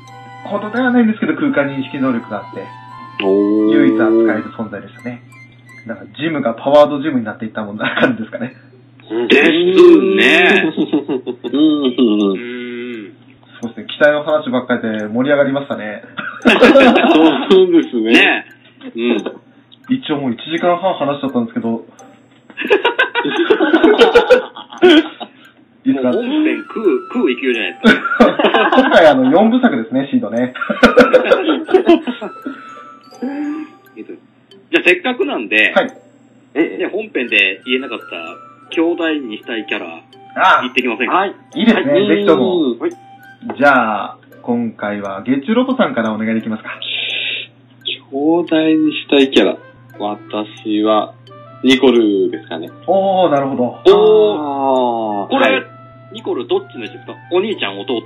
[0.46, 2.66] ほどではないんですけど空間認識能力があって。
[3.22, 5.22] 唯一扱える存在でしたね。
[5.86, 8.56] なんかジムがパワードジムになっていったもんな感じですかね。
[9.28, 10.74] ですね。
[11.44, 11.58] う。
[11.58, 11.88] うん
[13.08, 13.14] ん。
[13.62, 16.04] そうですね、機体の話ばっかりで盛り上がりましたね。
[16.44, 18.12] そうですね。
[18.12, 18.46] ね
[18.96, 19.96] うん。
[19.96, 21.84] 一応もう1時間半話しちゃったんですけど、
[25.86, 26.84] もう本編食う、
[27.14, 28.00] 食う勢いじゃないですか。
[28.76, 30.54] 今回あの、4部作ですね、シードね。
[33.98, 35.92] えっとじゃあせっかくなんで、はい。
[36.54, 38.06] え、ね、本編で言えなかった
[38.76, 40.04] 兄弟にしたいキャラ、
[40.36, 41.16] あ言ってきませんか？
[41.16, 41.34] はい。
[41.56, 42.72] いいですね、ぜひとも。
[42.74, 42.80] うん
[43.58, 46.78] じゃあ、今回は、月中ロボさんからお願いできますか。
[48.12, 49.58] 兄弟にしたいキャラ。
[49.98, 51.14] 私は、
[51.64, 52.70] ニコルですかね。
[52.88, 53.64] おー、なるほど。
[53.94, 55.66] おー、これ、はい
[56.12, 56.94] ニコルどっちの人？
[56.96, 58.02] ですかお兄ちゃん、弟。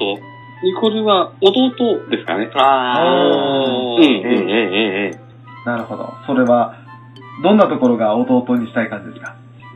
[0.63, 2.49] ニコルは弟ですかね。
[2.53, 3.97] あー。
[3.97, 5.19] うんええええええ
[5.65, 6.13] なるほど。
[6.27, 6.75] それは、
[7.41, 9.35] どんなところが弟にしたい感じですか？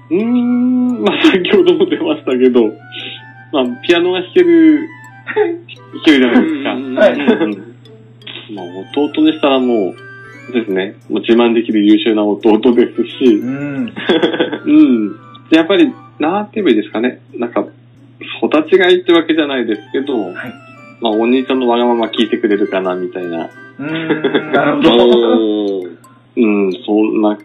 [0.09, 2.63] うーん、まあ先ほども出ましたけど、
[3.53, 4.89] まあピアノが弾ける、
[5.33, 6.73] 弾けるじゃないですか。
[6.75, 7.75] うんはいうん
[8.55, 8.65] まあ
[9.05, 9.95] 弟でしたらもう、
[10.51, 13.93] ですね、もう自慢できる優秀な弟ですしう、ん。
[14.65, 15.11] うん。
[15.49, 17.19] で やっぱり、なんて言えばいいですかね。
[17.35, 17.65] なんか、
[18.43, 20.33] 育ちがいいってわけじゃないですけど、はい。
[21.01, 23.49] まあお兄ちゃんのわがまま聞いてくれるかな、みたいな。
[23.79, 25.87] うーん、なるほど。
[26.37, 27.37] うん、そんな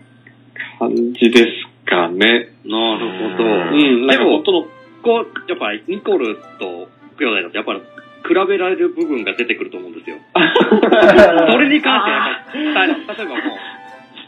[0.79, 1.47] 感じです
[1.87, 2.51] かね。
[2.65, 3.45] なるほど。
[3.45, 4.63] うん、でも本当の、
[5.03, 6.89] こう、やっぱりニコルと
[7.19, 7.81] 兄弟だと、やっぱり
[8.27, 10.17] 比べられる部分が出てくると思うんですよ。
[10.35, 12.17] それに関しては
[12.65, 13.39] やっぱり、例えばもう、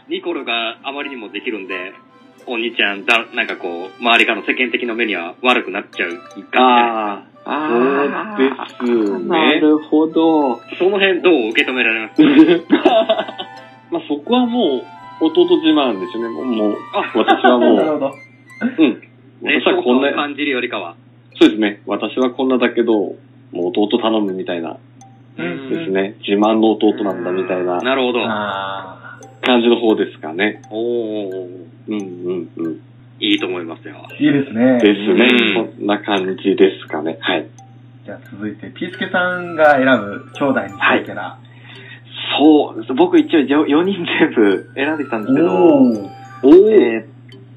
[0.09, 1.93] ニコルがあまりにもできるんで、
[2.47, 9.27] お兄ちゃんだ、なんかこう、周りからの世間的な目には悪くなっちゃうかああ、そうですね。
[9.29, 10.59] なるほど。
[10.77, 12.21] その辺どう受け止められます？
[13.91, 14.81] まあそこはも
[15.21, 16.29] う、弟自慢ですよね。
[16.29, 16.75] もう、
[17.15, 18.13] 私はもう、 なるほど。
[18.77, 19.01] うん。
[19.41, 20.95] ね、私はこんな感じるよりかは。
[21.39, 21.81] そうですね。
[21.85, 23.15] 私はこんなだけど、
[23.51, 24.77] もう弟頼むみたいな、
[25.37, 26.15] うんですね。
[26.27, 28.19] 自慢の弟なんだみたいななるほど。
[28.25, 30.61] あ感じの方ですかね。
[30.71, 32.81] おー、うんうんうん。
[33.19, 34.07] いいと思いますよ。
[34.19, 34.79] ーいいですね。
[34.79, 35.27] ですね。
[35.57, 37.17] うんそんな感じですかね。
[37.21, 37.47] はい。
[38.05, 41.39] じゃあ続いて、ピースケさんが選ぶ兄弟にしたいキャラ。
[42.39, 46.09] そう、僕一応4人全部選んできたんですけど、おー。
[46.43, 46.69] おー。
[46.71, 47.05] えーっ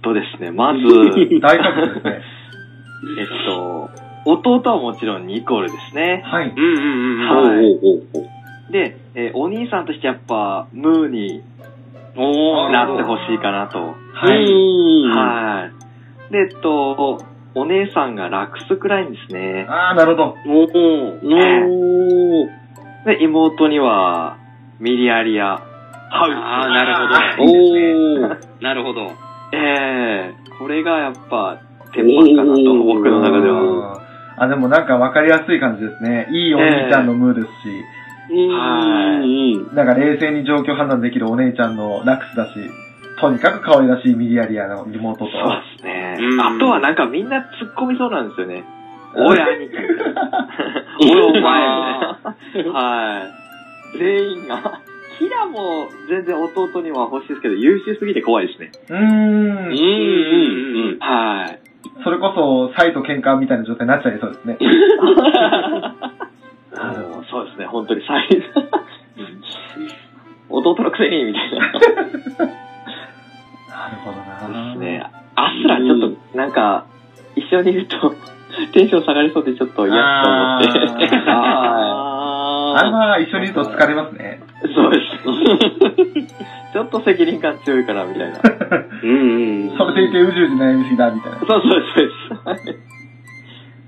[0.02, 0.80] とですね、まず、
[1.40, 2.22] 大作ですね。
[3.18, 3.90] えっと、
[4.32, 6.22] 弟はもちろんニコルですね。
[6.24, 6.50] はい。
[6.50, 7.28] うんうんうんうん。
[7.28, 11.42] はいおーおーおーで、えーお兄さんとしてやっぱ、ムーに
[12.16, 13.78] おー、なってほしいかなと。
[13.78, 14.44] はい。
[14.44, 15.70] いは
[16.30, 16.32] い。
[16.32, 17.24] で、えっと、
[17.54, 19.66] お姉さんがラクスクラインですね。
[19.68, 20.34] あー、なるほど。
[20.46, 22.48] おー、おー。
[23.06, 24.36] で、妹には、
[24.78, 25.56] ミリアリア、
[26.10, 26.34] ハウス。
[26.36, 28.62] あーなるほどあーいいですねおー。
[28.62, 29.12] なるほど。
[29.52, 31.58] ええこれがやっぱ、
[31.94, 34.07] 鉄板かなと、おー僕の中では。
[34.40, 36.28] あでもなんか分かりやすい感じですね。
[36.30, 37.84] いいお兄ちゃんのムーですし、
[38.30, 39.74] はい。
[39.74, 42.52] なんか冷静に状況判断できるお姉ちゃんのラクスだし、
[43.20, 45.30] とにかく可愛らしいミリアリアの妹と。
[45.30, 46.40] そうですねうん。
[46.40, 48.64] あとはなんかみんな突っ込みそうなんですよね。
[49.14, 49.76] お い、兄貴。
[51.12, 51.42] おい、お前。
[51.42, 53.22] は
[53.94, 53.98] い。
[53.98, 54.80] 全員が。
[55.18, 58.70] キラも全然弟には欲しいですけど、優秀すぎて怖いですね。
[58.88, 58.96] うー。
[58.96, 60.98] うんんうんうん。
[61.00, 61.67] はい。
[62.04, 64.58] それこそ、サイと喧嘩みたいな状態になっちゃいそうですね。
[67.30, 68.26] そうですね、本当に最
[70.48, 71.58] 弟のくせに、みたいな。
[71.68, 71.70] な
[73.90, 75.04] るほどなですね。
[75.34, 76.86] アスラちょっと、なんか、
[77.36, 78.14] 一緒にいると、
[78.72, 80.68] テンション下がりそうでちょっと嫌と思って。
[81.30, 84.27] はあれは一緒にいると疲れますね。
[86.78, 88.38] ちょっと責任感強いから、みたいな。
[89.02, 89.76] うんうん。
[89.76, 91.38] それでいてうじうじ悩みすぎだ、みたいな。
[91.38, 92.78] そうそうですそうです。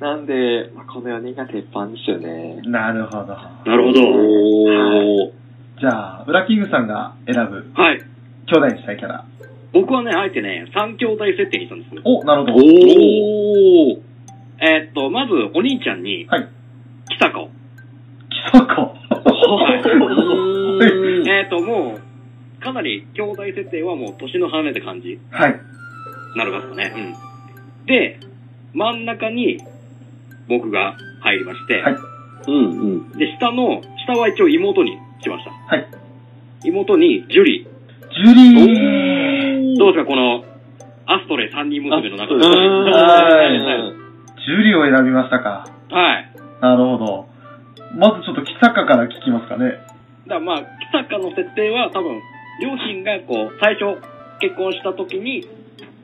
[0.01, 2.61] なんで、まあ、この4人が鉄板ですよね。
[2.65, 3.27] なるほど。
[3.27, 4.03] なるほど。
[4.03, 5.31] おー。
[5.79, 8.01] じゃあ、ブラキングさんが選ぶはい。
[8.47, 9.25] 兄弟にしたいキャラ。
[9.73, 12.03] 僕はね、あえてね、三兄弟設定にしたんですよ。
[12.05, 12.55] お、なるほど。
[12.55, 13.99] おー。
[14.63, 16.49] えーっと、まず、お兄ちゃんに、はい。
[17.09, 17.43] キサコ。
[17.43, 17.49] は
[19.77, 19.81] い
[21.31, 22.00] えーっと、もう、
[22.61, 25.19] かなり兄弟設定はもう年の離れた感じ？
[25.31, 25.61] はい。
[26.37, 26.93] なるますかね。
[26.95, 27.87] うん。
[27.87, 28.21] で、
[28.75, 29.59] 真ん中に
[30.49, 31.97] 僕が入りまして、はい
[32.47, 32.59] うんう
[33.15, 33.19] ん。
[33.19, 35.51] で、下の、下は一応妹にしました。
[35.51, 35.87] はい。
[36.65, 37.67] 妹にジュリ
[38.13, 39.75] ジュリー。
[39.75, 39.79] ー。
[39.79, 40.45] どうですか、この、
[41.07, 42.45] アストレ三人娘の中で。
[42.45, 42.51] は
[43.97, 44.01] い
[44.41, 45.67] ジュリを選びましたか。
[45.91, 46.31] はい。
[46.63, 47.29] なるほど。
[47.95, 49.71] まずちょっとキサカから聞きますかね。
[49.71, 49.85] だか
[50.35, 52.21] らまあ、北かの設定は多分、
[52.61, 54.01] 両親がこう、最初
[54.41, 55.47] 結婚した時に、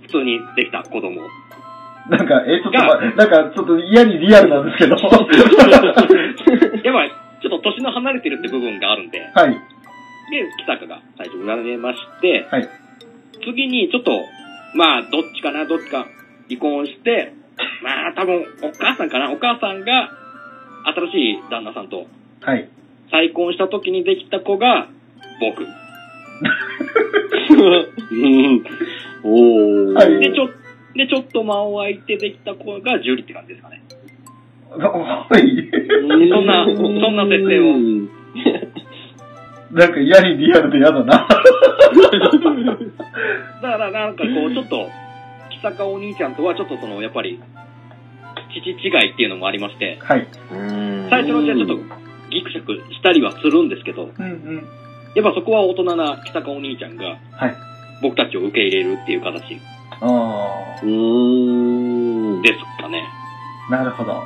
[0.03, 1.21] 普通にできた子供。
[2.09, 4.95] なんか、え、ちょっと、ま、なんか、ちょっと嫌にリアルなんですけど。
[4.95, 5.01] は
[6.85, 7.11] やっぱり、
[7.43, 9.23] ちょっと年の離れてるって部分があるんで、い。
[9.23, 12.69] で、北かが最初占めまして、はい
[13.45, 14.11] 次にちょっと、
[14.75, 16.07] まあ、どっちかな、どっちか
[16.49, 17.33] 離婚して、
[17.83, 20.11] まあ、多分、お母さんかなお母さんが、
[20.95, 22.07] 新しい旦那さんと
[22.41, 22.69] はい。
[23.11, 24.89] 再婚した時にできた子が、
[25.41, 25.67] 僕。
[28.11, 28.65] うん。
[29.23, 29.95] おー。
[29.95, 30.49] はいで、ちょ、
[30.95, 33.83] で、ちょっと間を空いてできた子がジュリって感じですかね。
[34.79, 35.43] はい。
[36.29, 38.09] そんなそんな設定をうん
[39.73, 41.05] なんか嫌にリアルで嫌だな。
[43.63, 44.89] だからなんかこう、ちょっと、
[45.51, 47.41] 木坂お兄ちゃんとはちょっとその、やっぱり、
[48.53, 50.27] 父違いっていうのもありまして、はい。
[51.11, 51.79] 最初のうちはちょっと
[52.31, 54.65] ギクシャクしたりはするんですけど、うんうん。
[55.17, 57.55] やっぱそこは大人な木坂お兄ちゃんが、はい。
[58.03, 59.59] 僕たちを受け入れるっていう形
[60.03, 62.43] あうーん。
[62.43, 63.03] ですかね。
[63.69, 64.23] あ、なるほど。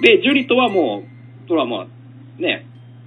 [0.00, 1.86] で、ジュリとはもう、それはまあ、
[2.40, 2.64] ね、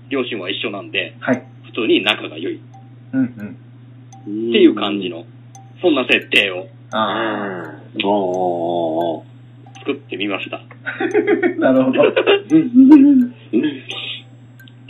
[0.10, 1.42] 両親は一緒なんで、はい。
[1.68, 2.60] 普通に仲が良いっ
[3.14, 4.52] うんうん。
[4.52, 5.24] ていう感じの、
[5.82, 7.80] そんな設定をああ
[9.80, 10.58] 作ってみました。
[10.58, 10.62] あ、
[11.58, 12.04] なるほど。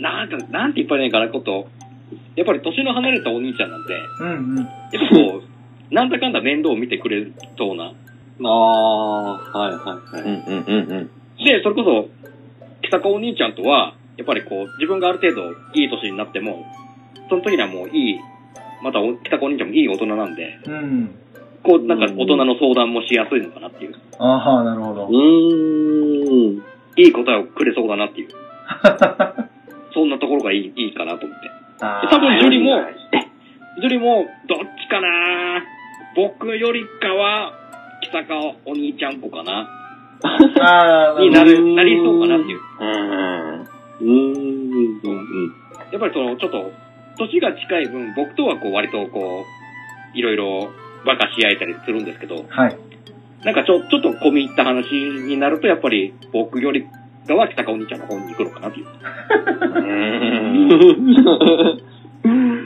[0.00, 1.68] なんか、なんて言ったらいいかなこと、
[2.38, 4.56] やっぱり年の離れたお兄ちゃんなんで、うんうん。
[4.58, 4.68] やっ
[5.10, 5.42] ぱこ
[5.90, 7.26] う、なんだかんだ面倒を見てくれ
[7.58, 7.90] そうな。
[7.90, 10.22] ああ、はいはいはい。
[10.22, 11.10] うんうんうんうん。
[11.44, 12.08] で、それこそ、
[12.82, 16.64] 木坂お兄ちゃんとは、やっぱりこう、自分がある程度いい年になっても、
[17.28, 18.20] その時にはもういい、
[18.84, 21.18] またお木坂お兄ちゃんもいい大人なんで、うん。
[21.64, 25.10] こう、なんか大人の相談もしやすいのかなっていう、ああ、なるほどう。
[25.10, 26.62] ーん。
[26.98, 28.28] いい答えをくれそうだなっていう、
[29.92, 31.67] そんなところがいい、いいかなと思って。
[31.80, 32.80] 多分ジュリも、
[33.80, 35.62] ジュリも、どっちかな
[36.16, 37.52] 僕よりかは、
[38.02, 39.68] 木坂お兄ちゃん子かな
[40.60, 42.60] ああ、になる、うんなりそうかなっていう。
[42.80, 43.62] うん。
[43.62, 45.54] うーん。
[45.92, 46.72] やっぱりその、ちょっと、
[47.18, 49.44] 年が近い分、僕とはこう、割とこ
[50.14, 50.70] う、いろいろ、
[51.06, 52.76] バカし合えたりするんですけど、はい。
[53.44, 56.84] なんかちょ、ちょっと込み入った話になると、やっぱり、僕より
[57.28, 58.86] かは北川お兄ちゃんの方に行くのかなっていう。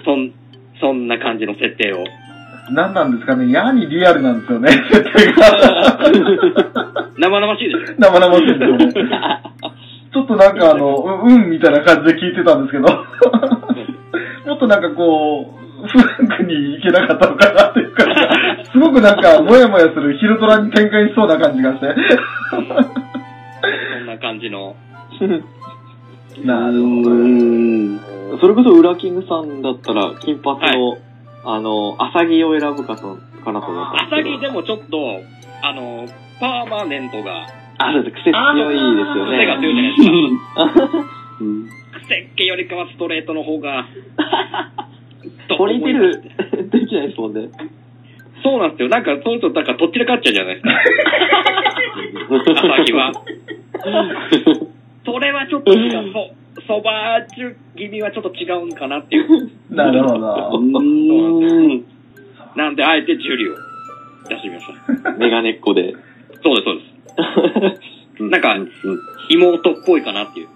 [0.04, 0.32] そん、
[0.80, 2.04] そんな感じの設定を。
[2.70, 5.98] 何なんですかね嫌にリアルなんですよね、設定が。
[7.18, 8.92] 生々しいでしょ生々しいですよね。
[10.12, 12.86] ちょっとなんかあの、ううんみたいな感じで聞いてたんですけど、
[14.46, 18.04] もっとなんかこう、フランクにいけなかったのかなっていうか、
[18.72, 21.86] すごくなんか、もやもやする昼ドラに展開しそうな感じがして。
[24.22, 24.74] 感じの。
[26.44, 27.10] なるほど。
[27.10, 28.00] うん。
[28.40, 30.96] それこそ、ウラキングさんだったら、金髪の、
[31.44, 34.30] あの、アサギを選ぶかと、かなと思ったんですけど。
[34.30, 35.20] 朝木でもちょっと、
[35.62, 36.06] あの、
[36.40, 37.46] パーマネントが、
[37.78, 39.94] ある、癖強いですよ癖が強いね。
[39.98, 40.70] じゃないですか。
[41.40, 41.68] うん
[42.02, 43.86] 癖っ気よりかはストレートの方が、
[45.56, 46.22] ポニーテール、
[46.70, 47.50] できないですもんね。
[48.42, 48.88] そうなんですよ。
[48.88, 50.72] なんか、そうすると、なんか、とっちらかっちゃうじゃないですか。
[52.76, 53.12] 朝日は。
[55.04, 56.12] それはちょっと違う。
[56.12, 59.50] そ、そばーちゅ気味はちょっと違うんかなっていう。
[59.74, 60.50] なるほうど。
[60.58, 61.84] ーん。
[62.56, 63.54] なんで、あえてジュリを
[64.28, 65.12] 出してみました。
[65.12, 65.94] メガネっ子で。
[66.42, 68.22] そうです、そうです。
[68.22, 68.68] なんかうん
[69.30, 70.48] 妹っぽいかなっていう。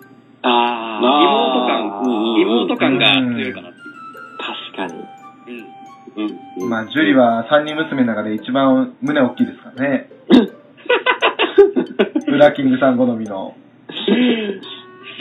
[0.42, 5.02] あ妹あー感、妹感が強いかなってー、確かに。
[5.48, 5.76] うん
[6.58, 10.08] うんまあ、ジュリは三人娘の中で一番胸大きいですからね。
[12.26, 13.54] ブラッキングさん好みの。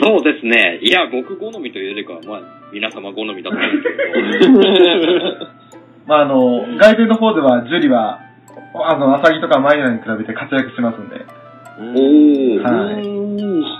[0.00, 0.78] そうですね。
[0.82, 2.40] いや、僕好みというよりかは、まあ、
[2.72, 5.46] 皆様好みだと思うんですけど。
[6.06, 8.20] まあ、あの、外伝の方では、ジュリは、
[8.74, 11.24] あの、アサギとかマイナに比べて活躍しますんで、
[11.78, 12.62] おー。
[12.62, 13.16] はい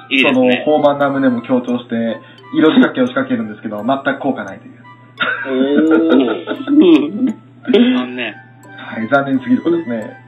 [0.09, 0.65] いいですね。
[0.67, 2.21] 豊満な胸も強調して、
[2.55, 4.75] 色仕掛けを仕掛けるんですけど、全く効果ないという。
[7.67, 8.35] あのね、
[8.77, 10.26] はい、残念すぎることですね。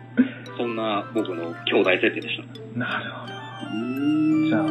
[0.58, 2.78] そんな僕の兄弟設定でした。
[2.78, 3.32] なるほど。
[4.48, 4.62] じゃあ、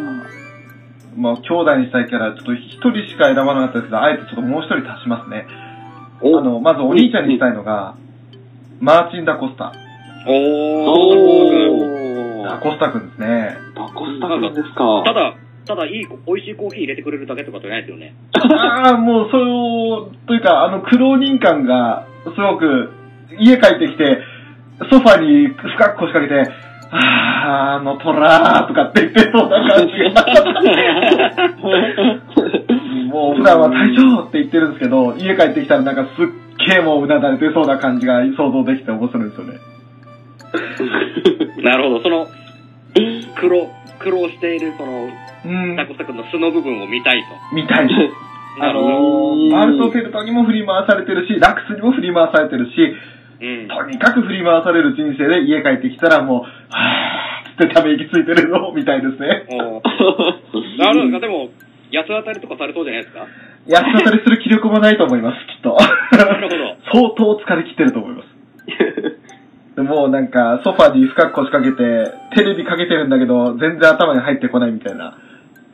[1.17, 5.47] まあ、兄弟にしたいキャラ、ちょっと一人しか選ばなかったですけど、あえてちょっともう一人足しますね。
[6.21, 7.95] おあの、まずお兄ちゃんにしたいのが、
[8.79, 9.71] マーチン・ダ・コスタ。
[10.27, 12.45] おー、おー。
[12.45, 13.57] ダ・コスタ君ですね。
[13.75, 15.03] ダコスタ君ですか。
[15.05, 15.35] ただ、
[15.65, 18.15] ただ、いい、美味しいコーヒー入れてくれるだけとかじゃないですよね。
[18.33, 22.91] ああ、もう、そう、というか、あの、苦労人感が、すごく、
[23.39, 24.19] 家帰ってきて、
[24.89, 26.51] ソファに深く腰掛けて、
[26.91, 30.25] あー、あの虎ーとかって言ってそうな感じが。
[33.11, 36.27] もう普段は隊長って言ってるんですけど、家帰ってきたらなんかすっ
[36.67, 39.59] げえもううなだれてそうな感じが想像できて面白いんですよね。
[41.63, 42.27] なるほど、その、
[43.39, 43.69] 苦労、
[43.99, 45.09] 苦労している、その、
[45.45, 47.23] うんタ、コスタ君の素の部分を見たい
[47.53, 47.89] みたい。
[48.59, 53.16] あのほー、バルトフェルトにも振り回されてるし、ラクスにも振り回されてるし、ど。
[53.39, 53.67] うん。
[53.67, 59.47] とにかく振り回される人生で家帰ってきたらもう、はぁーっってため息ついてるのみたいですね。
[59.49, 61.19] おーなるほど。
[61.19, 61.49] でも、
[61.91, 63.25] 八つ当たりとかされそうじゃないですか？
[63.65, 65.75] やっ当たりする気力もないと思います、きっと。
[66.15, 67.09] なるほど。
[67.17, 68.27] 相当疲れ切ってると思います。
[69.75, 75.17] でもうなんか、ソファに深く腰掛けて、テレビかけてるんだけど、全然頭に入ってこないみたいな。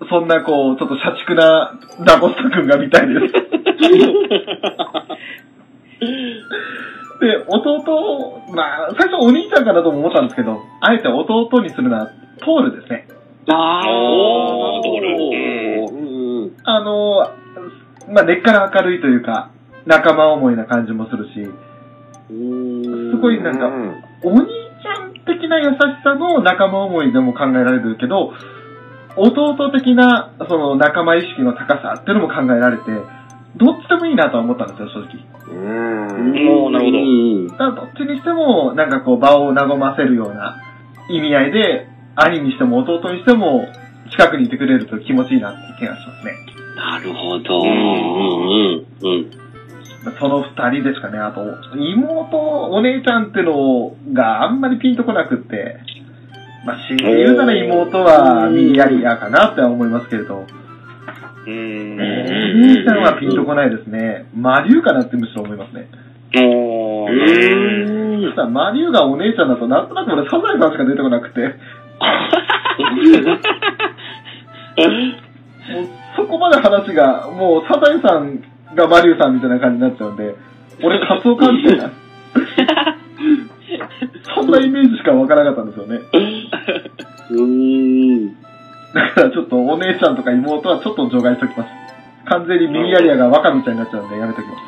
[0.09, 3.33] そんなこう、ちょっと社畜なダゴスタ君が見たいです。
[5.99, 13.07] で、弟、まあ、最初お兄ちゃんかなとも思ったんですけど、あえて弟にするのは、トールですね。
[13.47, 16.53] あおードール。
[16.65, 17.17] あの、
[18.13, 19.51] まあ、根っから明るいというか、
[19.85, 21.33] 仲間思いな感じもするし、
[22.27, 23.67] すごいなんか
[24.23, 24.47] お兄
[24.81, 28.33] ちゃん的な優しさの仲間思いでも考えられるけど、
[29.15, 32.83] 弟的なその仲間意識の高さっていうのも考えられて、
[33.55, 35.33] どっちでもいいなとは思ったんですよ、正直。
[35.49, 40.61] おーなるほどうんだからどっちにしても、なんかこう場を和ませるような
[41.09, 43.67] 意味合いで、兄にしても弟にしても、
[44.11, 46.33] 近くにいてくれると気持ちいいなって気がしますね。
[46.75, 47.61] なるほど。
[47.61, 49.31] うんうんうん。
[50.19, 51.17] その二人ですかね。
[51.17, 51.41] あと、
[51.77, 55.77] 妹、お姉ちゃんってのがあんまりピンとこなくって、
[56.65, 60.45] まあ、強いて言うなら妹はミニアリアかなって思いますけれど、
[61.45, 61.53] うーん。
[61.95, 61.97] お
[62.67, 64.25] 姉ちゃんはピンとこないですね。
[64.35, 65.87] マリュウかなってむしろ思いますね。
[66.35, 71.55] おー、ただマリュウがお姉ちゃんだとなんとなく俺サザエさんしか出てこなくて、
[76.15, 78.41] そこまで話が、もうサザエさん
[78.75, 80.35] がマリュウさんみたいな感じになっちゃうんで、
[80.83, 81.91] 俺カツオ感じてない。
[84.35, 85.99] そんなイメージしかわからなかったんですよね。
[87.31, 88.35] うん。
[88.93, 91.69] だからちょっとお姉ちゃんとか妹はちょっと除外しときます。
[92.25, 94.61] 完全にミニアリアがワカミちゃんになっちゃうんでやめときます。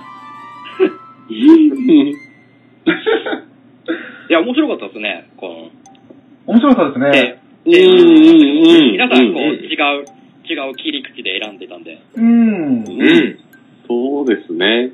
[4.28, 5.70] いや、面白かったですね、この。
[6.48, 7.40] 面白かったですね。
[7.66, 7.88] で。
[8.92, 10.06] 皆さん、こう、違う、
[10.48, 12.02] 違う切り口で選んでたんで。
[12.16, 12.26] うん。
[12.26, 13.40] うん。
[13.88, 14.92] そうですね。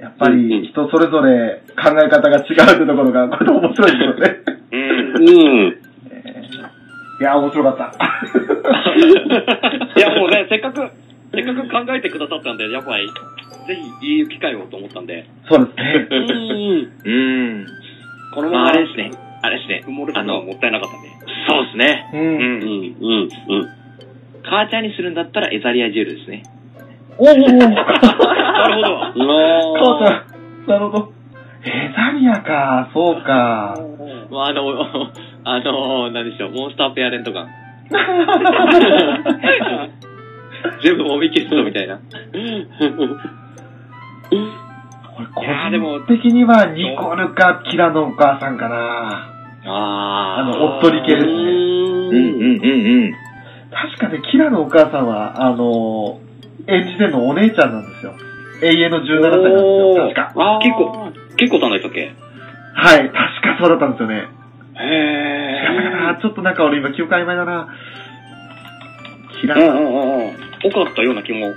[0.00, 4.40] やっぱり人それぞれ考え方が違うってところが、これ面白いですよね。
[4.72, 4.80] うん。
[5.28, 5.32] う
[5.68, 5.89] ん。
[7.20, 7.92] えーいや、面白かった。
[9.96, 10.90] いや、もうね、せっかく、
[11.32, 13.06] せっかく考えてくださったんで、やっぱり、
[13.66, 16.08] ぜひ言う機会をと思ったんで、そうですね。
[17.04, 17.58] うん。
[17.60, 17.66] ま
[18.32, 19.10] あ、このまま、あれですね。
[19.42, 19.90] あれですね埋。
[19.90, 21.08] もれたのはもったいなかったんで。
[21.48, 22.08] そうですね。
[22.12, 22.16] う。
[22.16, 22.28] うんん。
[22.38, 22.40] うん。
[22.40, 22.50] うん。
[23.22, 23.26] う
[23.62, 23.68] ん。
[24.42, 26.42] 母ちゃんにするんだったらエザリアジュールですね。
[27.18, 27.42] おおなる
[28.74, 29.12] ほど。
[29.84, 30.24] そうか。
[30.66, 31.12] なるほど。
[31.64, 33.74] エザリアか、そうか。
[34.30, 34.62] まあ、あの、
[35.44, 37.48] あの、なんでしょう、モンスターペアレントガン。
[40.82, 41.96] 全部もみ消すぞみたいな。
[41.96, 42.02] こ
[45.22, 49.26] れ個人的にはニコルかキラのお母さんかな。
[49.66, 51.32] ああの、おっとり系ですね。
[51.32, 51.42] うんうん
[52.12, 52.18] うんう
[53.08, 53.12] ん。
[53.70, 56.18] 確かね、キラのお母さんは、あの、
[56.66, 58.14] 演じてるのお姉ちゃんなんですよ。
[58.62, 60.32] 永遠の17歳なんですよ、確か。
[60.36, 62.14] あー結構、結構さんでしたっけ
[62.74, 63.20] はい、確か
[63.58, 64.28] そうだったんですよね。
[64.82, 64.86] へ
[65.62, 66.00] 違ったかー。
[66.14, 67.68] なちょっとなんか俺今記憶曖昧だな。
[69.40, 69.84] キラ、うんうんうん
[70.28, 70.36] うん。
[70.62, 71.54] 多かったような気も。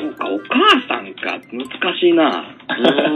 [0.00, 1.38] そうか、お母さんか。
[1.52, 1.68] 難
[1.98, 2.46] しいな。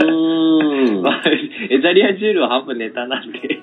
[0.04, 1.02] うん。
[1.02, 1.22] まあ、
[1.70, 3.40] エザリアジュールは半分ネタなんで。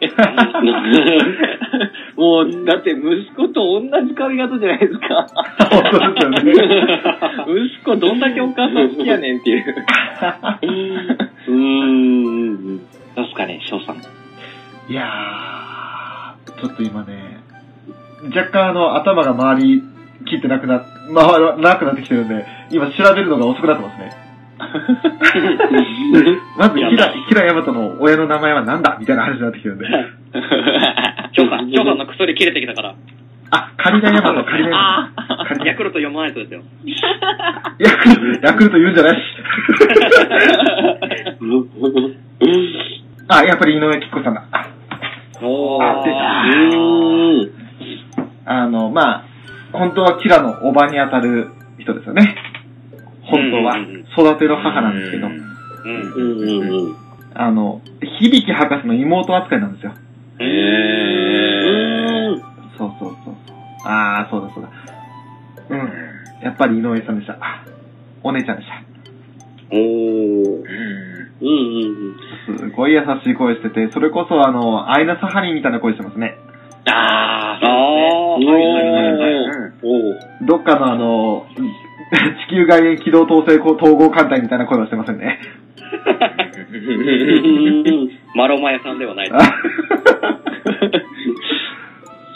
[2.17, 5.27] もう、だって息子と同じ髪型じゃないですか。
[5.69, 5.83] 本
[6.15, 6.99] 当ですよね。
[7.47, 9.75] 息子どんだけお母さん好きやねんっていう。
[11.47, 12.79] うん。
[13.15, 14.20] どうすかね、翔さん。
[14.91, 17.39] いやー、ちょっと今ね、
[18.35, 19.81] 若干あの、頭が回り
[20.27, 20.81] きってなくな、
[21.15, 24.11] 回らなくなってきてるんで、今調べるのが遅くなってますね。
[26.57, 28.97] まず、キラ、キラヤマトの親の名前は何だ？
[28.99, 29.85] みたいな話になってきてるんで。
[31.31, 32.95] 翔さん、翔さんの薬切れてきたから。
[33.51, 35.09] あ、カリナヤマト、 カリナヤマ
[35.57, 35.65] ト。
[35.65, 36.61] ヤクルト読まないとですよ。
[37.79, 39.15] ヤクルト、ヤクルト言うんじゃない？
[39.15, 39.21] し。
[43.29, 44.43] あ、やっぱり井上貴子さんだ。
[48.45, 49.25] あの、まあ、
[49.73, 52.35] 本当はキラのおばに当たる人ですよね。
[53.23, 53.77] 本当は。
[54.33, 55.27] 育ての母なんですけど。
[57.33, 57.81] あの、
[58.19, 59.93] 響博士の妹扱いなんですよ。
[60.39, 62.41] へー。
[62.77, 63.35] そうそうそう。
[63.85, 64.69] ああ、そうだそうだ。
[65.69, 65.91] うん。
[66.43, 67.37] やっぱり井上さんでした。
[67.39, 67.63] あ
[68.23, 68.83] お姉ちゃんでした。
[69.71, 71.10] おー。
[71.41, 72.15] うん。
[72.51, 72.57] うん。
[72.57, 76.37] すごい優しい声してて、それこそあの、アイナ・サハリンみたいな声してますね。
[76.85, 78.63] あー、あー、はいはい
[79.13, 79.71] はいはい。
[79.83, 80.47] おー。
[80.47, 81.45] どっかのあの、
[82.47, 85.39] 地球外縁機動統制統合艦隊みたいな声はしてませんね。
[88.35, 89.45] マロマヤさんではないです。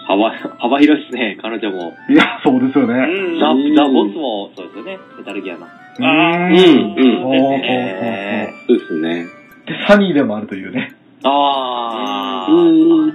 [0.07, 1.93] 幅、幅広いですね、彼女も。
[2.09, 3.07] いや、そうですようね。
[3.39, 3.47] ザ・
[3.87, 5.65] ボスもそうですよね、メタルギアの。
[5.99, 9.25] うんうんほうほうほうほうえそうですね。
[9.65, 10.93] で、サニーでもあるというね。
[11.23, 12.53] あー。
[12.53, 13.13] うん。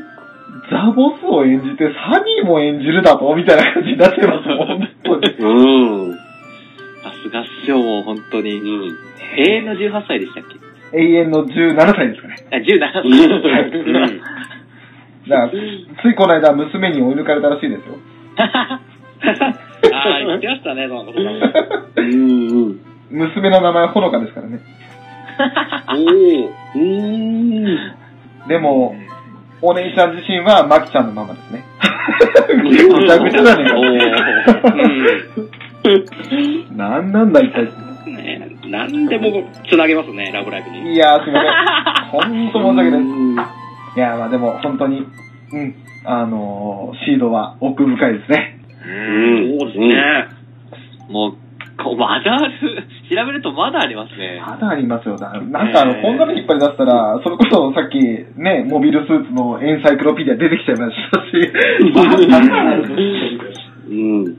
[0.71, 5.35] ザ・ボスを演じて、サニーも演じるだとみたいな感じになってますもん、本当に。
[5.39, 6.15] うん。
[6.15, 6.19] さ
[7.23, 8.53] すがっすよ、もう本当に。
[8.59, 8.97] うん。
[9.37, 10.45] 永遠の18歳でしたっ
[10.93, 10.99] け？
[10.99, 12.37] 永遠の17歳ですかね。
[12.51, 13.03] あ、17歳。
[13.71, 14.21] うん。
[15.29, 17.99] だから、ついこの間、娘に追い抜かれたらしいですよ。
[20.01, 21.39] ああ、言ってましたね、なんかそんなの
[21.97, 22.11] うん。
[22.11, 22.81] うん。
[23.11, 24.61] 娘の名前はほのかですからね。
[25.89, 26.49] おー。
[26.75, 27.95] うん。
[28.49, 28.95] でも、
[29.63, 31.65] お姉ちゃん自身は、マキちゃんのママですね。
[32.63, 33.65] ぐちゃぐちゃだね
[35.85, 36.77] うん。
[36.77, 37.65] なんなんだ、一体。
[38.07, 40.95] ね何でも繋げますね、ラブライブに。
[40.95, 42.11] いやー、すみません。
[42.11, 43.09] ほんと申し訳ないで
[43.95, 43.99] す。
[43.99, 45.07] いやー、まあでも、本当に、
[45.53, 45.75] うん、
[46.05, 48.60] あのー、シードは奥深いですね。
[48.87, 50.29] うんそうですね。
[51.09, 51.33] もう、
[51.83, 52.53] こうまだある、
[53.09, 54.41] 調べるとまだありますね。
[54.45, 55.17] まだありますよ。
[55.17, 57.99] だなんかあの、へー本棚引っ張り出したら、それこそさっき、
[58.37, 61.31] ね、モビルスーツのエンサイクロピディア出てきちゃいましたし、
[62.29, 62.85] まだある
[63.89, 64.37] うん。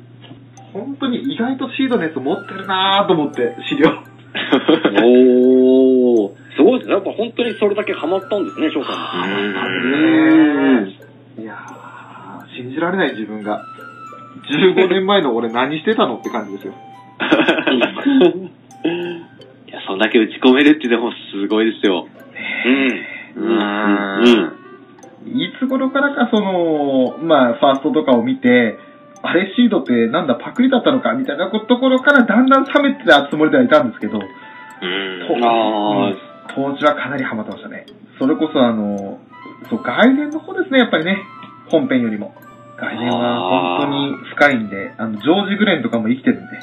[0.73, 3.89] 本当に意外とシードのやつ持ってるなーと思って、資料。
[5.03, 6.31] おー。
[6.55, 6.93] すごいですね。
[6.93, 9.37] やっぱ本当にそれだけハマったんですね、翔さんも。
[9.37, 9.81] う
[10.81, 11.43] ん。
[11.43, 13.61] いやー、信じられない自分が。
[14.51, 16.73] 15年前の俺何してたのって感じですよ。
[19.67, 22.07] いや、そんだけ打ち込めるってでもすごいですよ。
[23.35, 23.43] うん。
[23.43, 24.51] うん。
[25.27, 28.77] いつ頃からかその、まあ、ファーストとかを見て、
[29.23, 34.21] あれシードってなんだパクリだったのかみたいなところからだんだん冷めてたつもりではいたんですけど、うん
[36.53, 37.85] 当時はかなりハマってましたね。
[38.19, 39.19] それこそあの、
[39.69, 41.17] そう、外伝の方ですね、やっぱりね。
[41.69, 42.33] 本編よりも。
[42.81, 46.59] 外伝は本当に深いんで、あの、ジョージ・グレンとかも生きてるんで。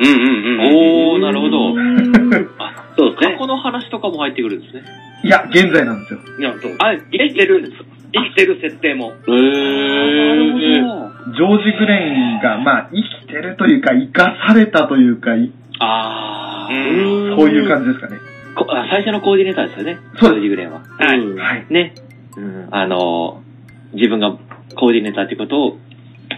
[0.00, 1.14] うんうんうん。
[1.14, 1.74] おー、なるほど。
[2.62, 3.32] あ、そうですね。
[3.32, 4.82] 過去の話とかも入ってくるんですね。
[5.24, 6.20] いや、現在なんですよ。
[6.38, 6.72] いや、そう。
[6.78, 7.84] あ、生きてるんですよ。
[8.12, 9.12] 生きてる設定も。
[9.26, 9.34] ー。
[9.34, 11.34] えー。
[11.34, 17.34] ジョージ・グレンが、まあ、生きてるというか、生かされたというか、いあうー。
[17.34, 17.36] ん。
[17.36, 18.18] そういう感じですかね。
[18.54, 19.98] こあ最初のコーディネーターですよね。
[20.16, 20.80] そうですジグレンは。
[20.98, 21.18] はい。
[21.18, 21.66] うんはい。
[21.70, 21.94] ね。
[22.36, 22.68] うん。
[22.70, 23.40] あの、
[23.92, 24.36] 自分が
[24.76, 25.76] コーディネーターってことを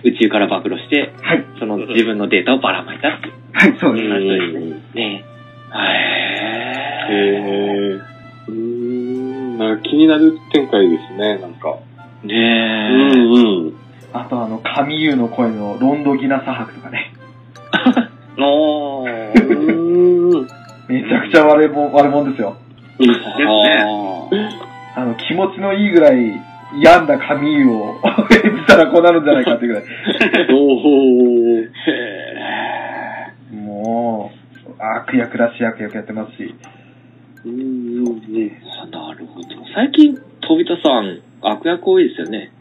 [0.04, 1.44] 宇宙から暴露して、はい。
[1.58, 4.08] その自分のデータをばらまいたっていうはい、そうです。
[4.08, 4.38] 話で
[4.90, 5.14] すね。
[5.14, 5.24] ね
[7.08, 8.00] へへー。
[8.48, 9.58] うーん。
[9.58, 11.78] なんか気になる展開ですね、なんか。
[12.24, 12.24] ー。
[12.24, 13.16] うねえ。
[13.16, 13.74] んうん。
[14.12, 17.12] あとあの、神優の声のロンドギナサハクとかね。
[18.38, 20.46] おー。
[20.88, 22.56] めちゃくちゃ悪いもん、悪いもんですよ。
[22.98, 23.84] ですね。
[24.96, 26.40] あの、気持ちのいいぐらい
[26.78, 28.00] 病んだ神優を
[28.44, 29.84] 演じたらこうなるんじゃないかっていうぐらい。
[30.54, 31.70] おー。
[33.52, 34.32] も
[34.68, 36.54] う、悪役らしい役役やってますし。
[37.44, 38.50] うんうんうん。
[38.90, 39.48] なるほど。
[39.74, 42.52] 最近、飛田さん、悪役多いですよね。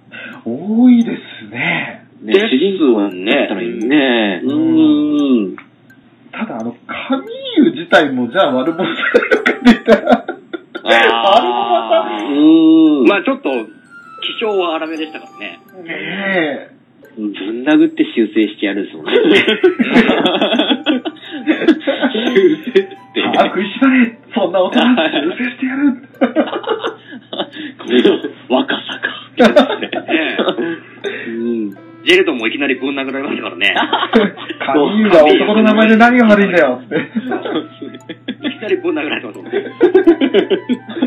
[0.46, 2.06] 多いですね。
[2.22, 4.42] ねです主人公ねだったらいいね。
[4.44, 5.56] うーん。
[6.32, 7.26] ただあの、神
[7.58, 10.26] 優自体もじゃあ悪者じゃないのかって言ったら、
[10.84, 13.08] あうーん。
[13.08, 13.50] まあちょっと、
[14.22, 15.60] 気性は荒めでしたからね。
[15.84, 15.94] ね
[16.74, 16.80] え。
[17.16, 17.34] ぶん
[17.68, 19.12] 殴って修正してやるんですもんね。
[22.14, 23.24] 修正って。
[23.38, 24.86] 悪意しだねそんな大人修
[25.38, 25.94] 正してやる
[27.78, 29.10] この若さか。
[29.80, 30.38] ね
[31.28, 31.72] うん。
[32.06, 33.76] ジェレドもいきなりぶん殴られましたからね。
[34.66, 36.96] 神優は男の名前で何が悪いんだよって。
[36.96, 39.66] いきなりぶん殴られてますもんね。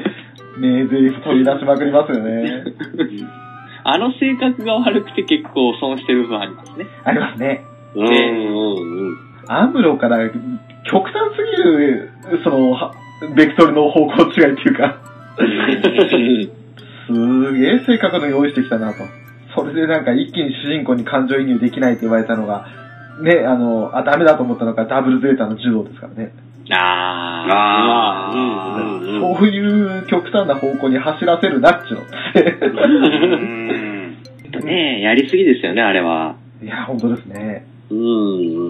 [0.62, 2.62] 名台詞取り出しまくりますよね。
[3.84, 6.86] あの性格が悪くて結構損してる部分ありますね。
[7.02, 7.64] ありますね。
[7.96, 9.16] うんうんうん。
[9.48, 10.30] アムロから
[10.84, 12.10] 極端すぎる、
[12.44, 12.92] その、は
[13.34, 14.98] ベクトルの方向違いっていうか、
[17.08, 19.02] すげえ性格の用意してきたなと。
[19.56, 22.66] それでなんか一気に主人公に感情移入できないって言われたのが、
[23.20, 26.32] ね、あの、あ、ダメだと思ったのがダブルゼータの柔道ですからね。
[26.70, 29.36] ああうんうんうん。
[29.36, 32.04] そういう極端な方向に走らせるなっちゅうの。
[34.60, 36.36] ねえ、やりすぎですよね、あれは。
[36.62, 37.66] いや、本当ですね。
[37.90, 37.98] うん。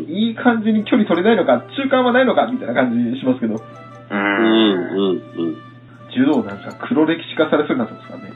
[0.09, 3.59] いい感じに距離取れないのか、中間はないのか、みたいな感じしますけど、う
[4.11, 5.57] うんうんうん。
[6.15, 8.33] 柔道なんか黒歴史化されそうになってますからね。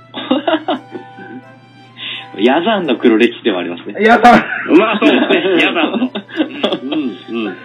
[2.44, 4.02] ヤザンの黒歴史ではありますね。
[4.02, 4.44] いや、さ
[4.78, 5.56] まあそうですね。
[5.58, 5.98] 嫌だと。
[5.98, 7.56] うんうん。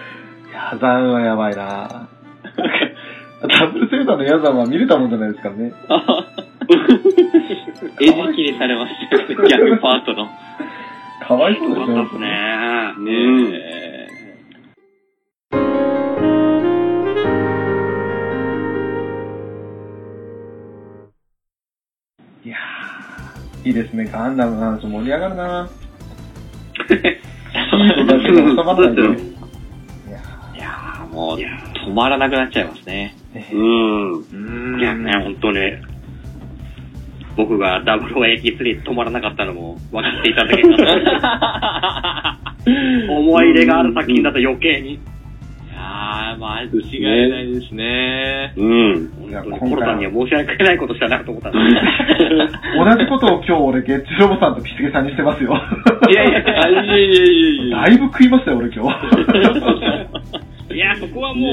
[0.70, 2.08] ヤザンはやばいな
[3.42, 5.72] ダブルセーターのヤザンは見れたもんじゃないですからね。
[8.00, 10.28] 餌食にされましたよね、逆パートの。
[11.26, 12.18] かわいそうですねよかったです。
[12.20, 12.28] ね。
[12.98, 13.12] ね
[13.58, 14.08] え。
[22.44, 24.04] いやー、いいですね。
[24.06, 25.68] ガンダムの話盛り上がるな
[26.72, 29.31] ヒートだけで収まらないで。
[31.12, 33.14] もう、止まらなくなっちゃいますね。
[33.52, 34.12] うん。
[34.12, 35.82] うんいやね、本当ね、
[37.36, 42.38] 僕が0083止まらなかったのも分かっていただけた
[43.10, 44.92] 思い入れがある作品だと余計に。
[44.94, 44.98] い
[45.74, 46.66] やー、間違
[47.26, 48.52] いないですね。
[48.56, 49.28] うん。
[49.28, 51.64] いや本当にコロさんには申し訳ないことしかなと思ったんです
[52.76, 55.54] 同じことを今日俺、ゲッチロボさんとピスケさんにしてますよ。
[56.10, 57.24] いやいやいやいやいや
[57.64, 58.98] いや だいぶ食いましたよ、俺今日。
[60.74, 61.50] いや、そこはもう、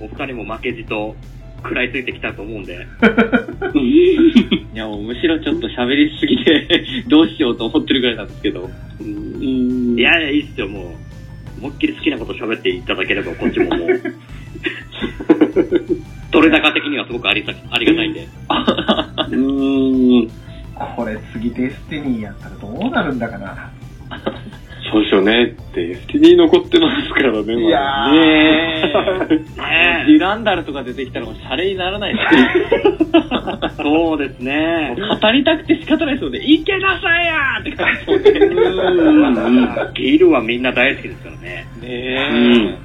[0.00, 1.14] お二人も負けじと
[1.62, 2.86] 食らいついてきたと思うんで。
[4.74, 6.68] いや、もうむしろちょっと喋りすぎて、
[7.08, 8.70] どうしようと思ってるぐらいなんですけど。
[9.00, 10.84] いやいや、いいっすよ、もう。
[11.60, 13.88] 思いっきり好きなこと喋っていただければ、こっちももう。
[16.30, 18.28] 取れ高的にはすごくありさありがたいんで。
[19.30, 19.36] う
[20.24, 20.28] ん。
[20.96, 23.70] これ次デスティニーやったらどうなるんだかな。
[24.90, 25.56] そうですよね。
[25.74, 28.92] デスティニー残ってますからね、まだいやーね
[29.30, 29.36] え。
[29.60, 32.50] ねデュランダルとか出てきたらもうシャレにならないですね。
[33.78, 34.96] え そうですね。
[35.20, 36.38] 語りたくて仕方ないですよね。
[36.38, 37.88] いけなさいやーって感
[38.18, 38.56] じですよね。
[39.00, 41.66] うんギルはみんな大好きですからね。
[41.80, 42.78] ね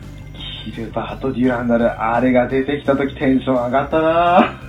[0.65, 4.59] シルバーとデュランダル、あれが出てきた時テンション上がったな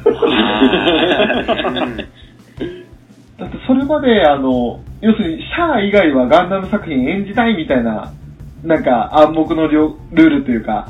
[1.99, 2.09] え。
[3.39, 8.13] だってそれまで、あの、要するに、シャア以外はガンダム作品演じたいみたいな、
[8.63, 10.89] なんか暗黙のりょルールというか。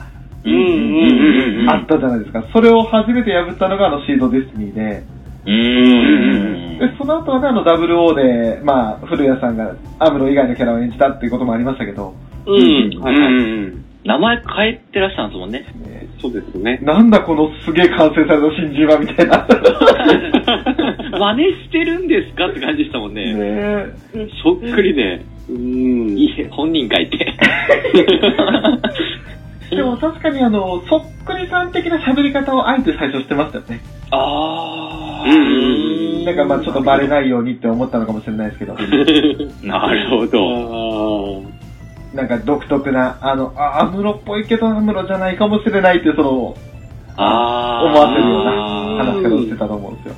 [1.71, 2.45] あったじゃないですか。
[2.53, 5.03] それを初めて破ったのがあのシードデスティニーで、
[5.47, 6.79] うん。
[6.79, 12.15] で、その後はね、あの WO で、まあ、古谷さんがアムロ以外のキャラを演じたっていうこともありましたけど、
[12.47, 13.03] うん。
[13.03, 13.84] はいはい。
[14.05, 14.09] うん。
[14.09, 15.61] 名前変えてらしたんですもんね。
[15.61, 16.79] ねそうですね。
[16.83, 19.47] なんだこのすげえ完成された新人はみたいな。
[21.19, 23.33] 真似してるんですかって感じでしたもんね。
[23.35, 23.87] ね
[24.43, 25.21] そっくりで。
[25.49, 26.17] うん。
[26.17, 27.19] いえ、本人書いて。
[29.71, 33.81] でも確かにあの、そっくりさん的な喋り方をあえて最初してましたよね。
[34.11, 38.75] あーなんかまあちょっとバレないようにって思ったのかもしれないですけど、
[39.65, 41.64] なるほあど。
[42.15, 46.57] ーなんか独特な、あの、あ、アムロっぽいけどアムロじゃないかもしれないっていうその、
[47.17, 48.53] あ思わせるような
[49.05, 50.15] 話し方をしてたと思うんですよ。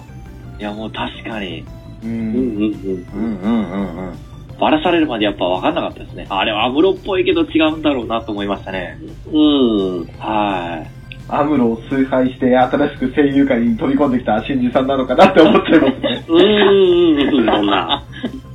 [0.59, 1.65] いや、もう確かに。
[2.03, 2.07] う。
[2.07, 4.19] うんんうんうんうんうんうん。
[4.59, 6.27] バラされるまでやっぱ分かんなかったですね。
[6.31, 8.99] あれはアムロっぽいけど違うんだろうなと思いましたね。
[9.31, 9.99] うん。
[9.99, 10.07] うん。
[10.19, 10.97] はい。
[11.29, 16.25] アムロを崇拝して新しく声優界に飛び込んできた新人さんなのかなって思っちゃいますね。
[16.29, 17.47] うん。
[17.47, 18.05] そんな、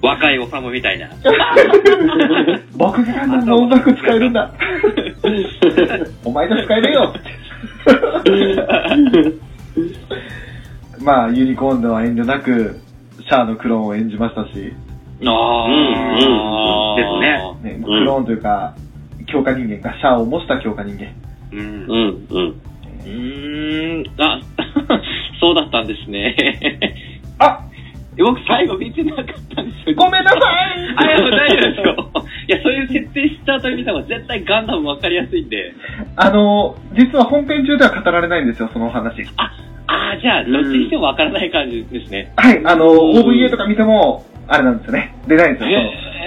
[0.02, 1.10] 若いおさむみたいな。
[2.76, 4.52] 僕がガンダムの音楽使えるんだ。
[6.26, 8.32] お前じゃ使えねえよって。
[11.03, 12.80] まあ、ユニコーンでは遠慮なく、
[13.19, 14.73] シャアのクローンを演じましたし、
[15.23, 18.76] あうんうんね、クローンというか、
[19.28, 21.14] 強化人間がシャアを模した強化人間。
[21.52, 21.64] うんう。
[21.64, 22.28] ん。
[22.30, 22.48] うん。
[22.48, 24.22] うーん。
[24.22, 24.41] あ、
[25.40, 26.36] そうだったんですね。
[27.40, 27.60] あ
[28.23, 29.26] 僕最後見てなかっ
[29.56, 29.95] たんですよ。
[29.95, 30.41] ごめんなさい
[30.98, 32.11] あ、いや、大丈夫ですよ。
[32.48, 35.73] いや、そういう設定した後に見た方が絶対ガンダム分かりやすいんで。
[36.15, 39.23] あの、実は本編中では語られないんですよ、そのお話。
[39.38, 39.52] あ、
[39.88, 42.31] あーじゃあ、どっちにしても分からない感じですね。
[42.35, 45.15] はい、あの、OVA とか見ても、あれなんですよね。
[45.27, 45.80] 出ないんですよ、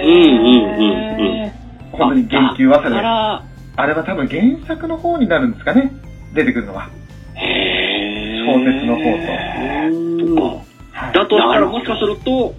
[0.03, 1.51] うんうんうんうん
[1.91, 2.97] 本当に言及はされない。
[2.97, 3.43] だから、
[3.77, 5.91] あれは多分原作の方になるんですかね。
[6.33, 6.89] 出てくるのは。
[7.35, 9.07] へー小説の方と。
[9.07, 10.74] はい
[11.13, 12.55] だとしたらもしかすると、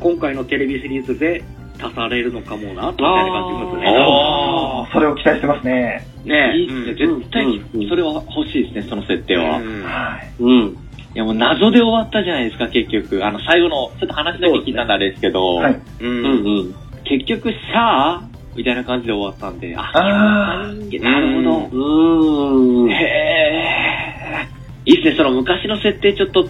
[0.00, 1.44] 今回のテレビシリーズで
[1.80, 3.96] 足されるのかもな、みたいな感じですね。
[3.98, 6.06] あそれを期待してますね。
[6.24, 6.94] ねいいっすね。
[6.94, 9.58] 絶対に、それは欲しいですね、その設定は。
[9.58, 10.42] いうんはい。
[10.42, 10.78] うん。
[11.14, 13.24] や、もう謎で終わったじゃないですか、結局。
[13.24, 15.72] あの、最後の、ちょっと話だけ聞いたんであれですけど、はい。
[15.74, 15.80] う。
[16.00, 16.28] うんんう
[16.64, 16.74] ん。
[17.04, 18.22] 結局、シャア
[18.56, 21.78] みたいな感じで終わったんで、あ、あなるほど。
[21.78, 22.90] うん。
[22.90, 24.48] へえ。
[24.86, 26.46] いいですね、その昔の設定ちょっと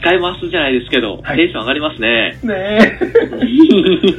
[0.00, 2.38] 使えますじゃないですけど、はいテンション上がりますね。
[2.42, 2.46] ー。
[2.46, 2.98] ね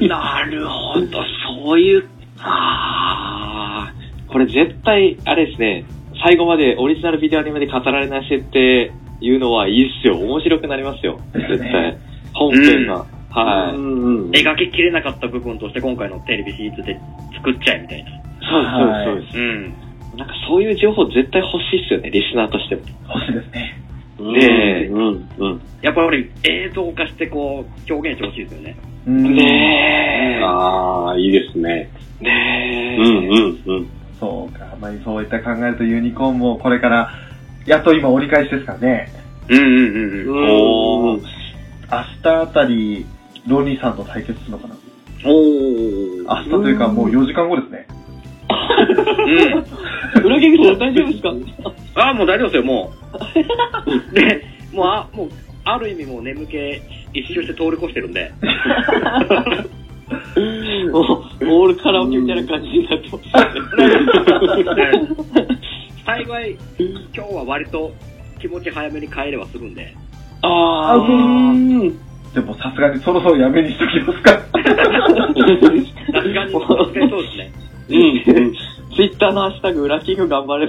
[0.03, 0.07] え。
[0.07, 1.23] なるほど、
[1.65, 2.03] そういう、
[2.39, 5.85] あーこれ絶対、あれですね、
[6.23, 8.91] 最後までオリジナルビデオアニメで語られない設定
[9.22, 10.18] 言うのはいいっすよ。
[10.18, 11.19] 面白くなりますよ。
[11.34, 11.97] 絶対。
[12.34, 13.06] 本編が。
[13.31, 13.76] はい。
[13.76, 13.80] う
[14.27, 14.30] ん。
[14.31, 16.97] 描ききれなかった部分として今回のテレビシリーズで
[17.35, 18.11] 作っちゃえみたいな。
[18.41, 19.69] そうです、そうです、そううん。
[19.69, 19.76] で
[20.14, 20.18] す。
[20.18, 22.81] なんかそういう情報絶対欲しいっすよね、リスナーとしても。
[23.14, 23.80] 欲しいですね。
[24.19, 25.61] ねえうん、うん。
[25.81, 28.75] やっぱり映像化してこう、表現してほしいですよね。
[29.07, 31.89] うんねああ、いいですね。
[32.21, 32.23] え。
[32.25, 33.01] ねえ。
[33.01, 33.87] うん、うん、うん。
[34.19, 34.65] そうか。
[34.81, 37.11] まあ、そういった考えるとユニコーンもこれから、
[37.65, 39.07] やっと今折り返しですからね。
[39.47, 40.51] うんうんうんうん。
[41.13, 41.21] おー。
[41.21, 43.05] 明日あたり、
[43.47, 44.75] ロニーさんと対決するのかな
[45.25, 46.23] おー。
[46.23, 47.87] 明日というかもう4時間後ですね。
[50.15, 50.25] うん。
[50.25, 51.31] 裏切りさん大丈夫ですか？
[52.03, 52.98] ああ、もう大丈夫ですよ、もう。
[54.14, 55.30] で、もう、あ、もう、
[55.65, 56.81] ある意味もう眠気
[57.14, 58.31] 一周して通り越してるんで。
[60.91, 61.03] もう、
[61.45, 63.30] オールカラオケみたいな感じになってます。
[66.06, 66.57] 幸い、
[67.15, 67.91] 今日は割と
[68.40, 69.95] 気持ち早めに帰れはするんで。
[70.41, 71.95] あうー
[72.34, 74.31] でもさすがにそろそろやめにしときますか。
[74.31, 77.52] さすがにそうですね。
[77.90, 78.53] うん。
[78.99, 80.67] ツイッターのハッシュタグ、キング頑張れ。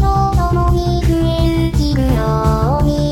[0.00, 2.04] の共に増える気分
[2.76, 3.05] を